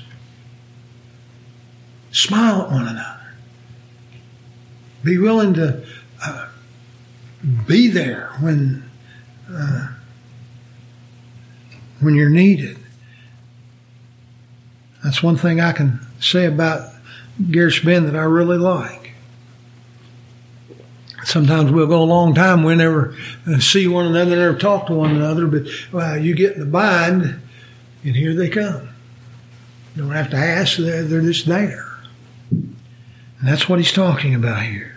Smile 2.18 2.62
at 2.62 2.70
one 2.72 2.88
another. 2.88 3.32
Be 5.04 5.18
willing 5.18 5.54
to 5.54 5.84
uh, 6.20 6.48
be 7.64 7.86
there 7.86 8.32
when 8.40 8.90
uh, 9.48 9.92
when 12.00 12.16
you're 12.16 12.28
needed. 12.28 12.76
That's 15.04 15.22
one 15.22 15.36
thing 15.36 15.60
I 15.60 15.70
can 15.70 16.00
say 16.18 16.46
about 16.46 16.92
Garrett's 17.52 17.78
Bend 17.78 18.08
that 18.08 18.16
I 18.16 18.24
really 18.24 18.58
like. 18.58 19.12
Sometimes 21.22 21.70
we'll 21.70 21.86
go 21.86 22.02
a 22.02 22.04
long 22.04 22.34
time, 22.34 22.64
we 22.64 22.74
never 22.74 23.14
uh, 23.46 23.60
see 23.60 23.86
one 23.86 24.06
another, 24.06 24.34
never 24.34 24.58
talk 24.58 24.88
to 24.88 24.92
one 24.92 25.14
another, 25.14 25.46
but 25.46 25.68
uh, 25.94 26.14
you 26.14 26.34
get 26.34 26.54
in 26.54 26.60
the 26.60 26.66
bind, 26.66 27.40
and 28.02 28.16
here 28.16 28.34
they 28.34 28.48
come. 28.48 28.88
You 29.94 30.02
don't 30.02 30.10
have 30.10 30.30
to 30.30 30.36
ask, 30.36 30.78
they're 30.78 31.20
just 31.20 31.46
there. 31.46 31.87
And 33.38 33.48
that's 33.48 33.68
what 33.68 33.78
he's 33.78 33.92
talking 33.92 34.34
about 34.34 34.62
here. 34.62 34.96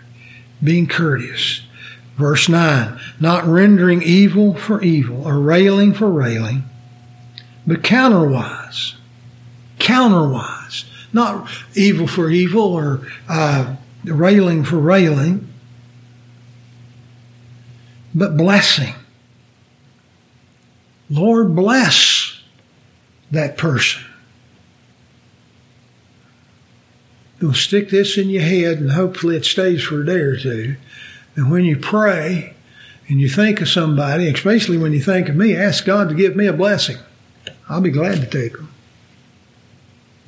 Being 0.62 0.86
courteous. 0.86 1.62
Verse 2.16 2.48
9, 2.48 3.00
not 3.20 3.44
rendering 3.46 4.02
evil 4.02 4.54
for 4.54 4.82
evil 4.82 5.26
or 5.26 5.40
railing 5.40 5.94
for 5.94 6.10
railing, 6.10 6.64
but 7.66 7.82
counterwise. 7.82 8.94
Counterwise. 9.78 10.84
Not 11.12 11.48
evil 11.74 12.06
for 12.06 12.30
evil 12.30 12.62
or 12.62 13.00
uh, 13.28 13.76
railing 14.04 14.64
for 14.64 14.76
railing, 14.76 15.48
but 18.14 18.36
blessing. 18.36 18.94
Lord, 21.08 21.54
bless 21.54 22.40
that 23.30 23.56
person. 23.58 24.02
You'll 27.42 27.54
stick 27.54 27.90
this 27.90 28.16
in 28.16 28.30
your 28.30 28.42
head 28.42 28.78
and 28.78 28.92
hopefully 28.92 29.34
it 29.34 29.44
stays 29.44 29.82
for 29.82 30.00
a 30.00 30.06
day 30.06 30.20
or 30.20 30.36
two. 30.36 30.76
And 31.34 31.50
when 31.50 31.64
you 31.64 31.76
pray 31.76 32.54
and 33.08 33.20
you 33.20 33.28
think 33.28 33.60
of 33.60 33.68
somebody, 33.68 34.28
especially 34.28 34.78
when 34.78 34.92
you 34.92 35.02
think 35.02 35.28
of 35.28 35.34
me, 35.34 35.56
ask 35.56 35.84
God 35.84 36.08
to 36.08 36.14
give 36.14 36.36
me 36.36 36.46
a 36.46 36.52
blessing. 36.52 36.98
I'll 37.68 37.80
be 37.80 37.90
glad 37.90 38.20
to 38.20 38.26
take 38.26 38.52
them. 38.52 38.72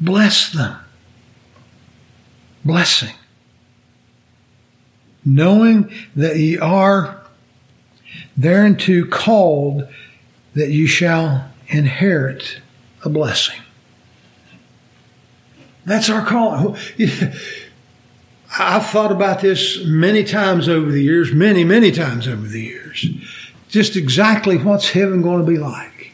Bless 0.01 0.53
them. 0.53 0.77
Blessing. 2.65 3.15
Knowing 5.25 5.95
that 6.17 6.37
ye 6.37 6.59
are 6.59 7.23
thereunto 8.37 9.07
called 9.07 9.87
that 10.55 10.71
you 10.71 10.89
shall 10.89 11.49
inherit 11.69 12.61
a 13.05 13.09
blessing. 13.09 13.61
That's 15.85 16.09
our 16.09 16.25
call. 16.25 16.77
I've 18.59 18.87
thought 18.87 19.11
about 19.11 19.41
this 19.41 19.85
many 19.85 20.23
times 20.23 20.69
over 20.69 20.91
the 20.91 21.03
years, 21.03 21.33
many, 21.33 21.65
many 21.65 21.91
times 21.91 22.29
over 22.29 22.47
the 22.47 22.63
years. 22.63 23.07
Just 23.69 23.97
exactly 23.97 24.57
what's 24.59 24.91
heaven 24.91 25.23
going 25.23 25.45
to 25.45 25.51
be 25.51 25.59
like. 25.59 26.13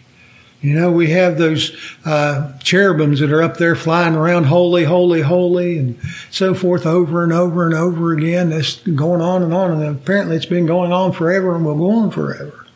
You 0.62 0.74
know, 0.74 0.92
we 0.92 1.10
have 1.10 1.38
those 1.38 1.74
uh, 2.04 2.52
cherubims 2.62 3.20
that 3.20 3.32
are 3.32 3.42
up 3.42 3.56
there 3.56 3.74
flying 3.74 4.14
around, 4.14 4.44
holy, 4.44 4.84
holy, 4.84 5.22
holy, 5.22 5.78
and 5.78 5.98
so 6.30 6.52
forth, 6.52 6.84
over 6.84 7.24
and 7.24 7.32
over 7.32 7.64
and 7.64 7.74
over 7.74 8.12
again. 8.12 8.50
That's 8.50 8.76
going 8.80 9.22
on 9.22 9.42
and 9.42 9.54
on, 9.54 9.70
and 9.70 9.82
apparently 9.82 10.36
it's 10.36 10.46
been 10.46 10.66
going 10.66 10.92
on 10.92 11.12
forever 11.12 11.54
and 11.54 11.64
will 11.64 11.76
go 11.76 11.90
on 11.90 12.10
forever. 12.10 12.66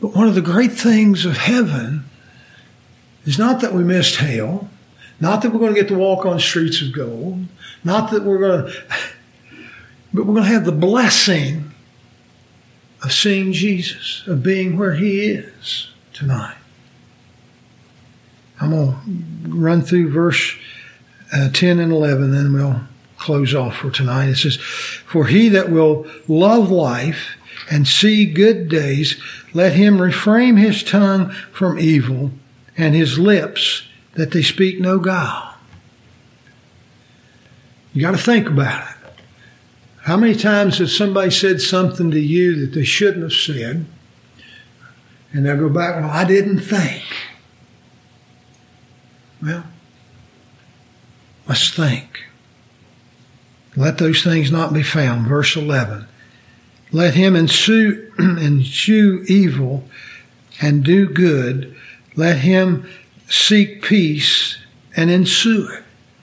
But 0.00 0.14
one 0.14 0.28
of 0.28 0.36
the 0.36 0.40
great 0.40 0.72
things 0.72 1.24
of 1.24 1.36
heaven 1.36 2.04
is 3.24 3.38
not 3.38 3.60
that 3.60 3.74
we 3.74 3.82
missed 3.82 4.16
hell, 4.16 4.68
not 5.20 5.42
that 5.42 5.50
we're 5.50 5.58
going 5.58 5.74
to 5.74 5.80
get 5.80 5.88
to 5.88 5.98
walk 5.98 6.24
on 6.24 6.40
streets 6.40 6.82
of 6.82 6.92
gold, 6.92 7.44
not 7.84 8.10
that 8.10 8.24
we're 8.24 8.38
going 8.38 8.66
to, 8.66 8.84
but 10.12 10.26
we're 10.26 10.34
going 10.34 10.46
to 10.46 10.52
have 10.52 10.64
the 10.64 10.72
blessing 10.72 11.72
of 13.02 13.12
seeing 13.12 13.52
Jesus, 13.52 14.24
of 14.26 14.42
being 14.42 14.78
where 14.78 14.94
He 14.94 15.30
is 15.30 15.90
tonight. 16.12 16.56
I'm 18.60 18.70
going 18.70 18.92
to 19.44 19.56
run 19.56 19.82
through 19.82 20.10
verse 20.10 20.54
uh, 21.32 21.48
10 21.50 21.78
and 21.78 21.92
11, 21.92 22.32
then 22.32 22.52
we'll 22.52 22.80
close 23.16 23.54
off 23.54 23.76
for 23.76 23.90
tonight. 23.90 24.28
It 24.28 24.36
says, 24.36 24.56
For 24.56 25.26
he 25.26 25.48
that 25.50 25.70
will 25.70 26.06
love 26.26 26.70
life 26.70 27.36
and 27.70 27.86
see 27.86 28.26
good 28.26 28.68
days, 28.68 29.20
let 29.54 29.74
him 29.74 30.00
refrain 30.00 30.56
his 30.56 30.82
tongue 30.82 31.30
from 31.52 31.78
evil 31.78 32.32
and 32.76 32.94
his 32.94 33.18
lips 33.18 33.84
that 34.20 34.32
they 34.32 34.42
speak 34.42 34.78
no 34.78 34.98
guile. 34.98 35.54
You 37.94 38.02
got 38.02 38.10
to 38.10 38.18
think 38.18 38.48
about 38.48 38.86
it. 38.90 39.12
How 40.02 40.18
many 40.18 40.34
times 40.34 40.76
has 40.76 40.94
somebody 40.94 41.30
said 41.30 41.62
something 41.62 42.10
to 42.10 42.20
you 42.20 42.54
that 42.60 42.74
they 42.74 42.84
shouldn't 42.84 43.22
have 43.22 43.32
said? 43.32 43.86
And 45.32 45.46
they'll 45.46 45.56
go 45.56 45.70
back, 45.70 45.96
well, 45.96 46.10
I 46.10 46.26
didn't 46.26 46.60
think. 46.60 47.02
Well, 49.42 49.64
let's 51.48 51.74
think. 51.74 52.26
Let 53.74 53.96
those 53.96 54.22
things 54.22 54.52
not 54.52 54.74
be 54.74 54.82
found. 54.82 55.28
Verse 55.28 55.56
11. 55.56 56.06
Let 56.92 57.14
him 57.14 57.34
ensue, 57.34 58.12
ensue 58.18 59.24
evil 59.28 59.84
and 60.60 60.84
do 60.84 61.08
good. 61.08 61.74
Let 62.16 62.40
him 62.40 62.86
seek 63.30 63.82
peace 63.82 64.58
and 64.96 65.10
ensue 65.10 65.68
it. 65.68 65.84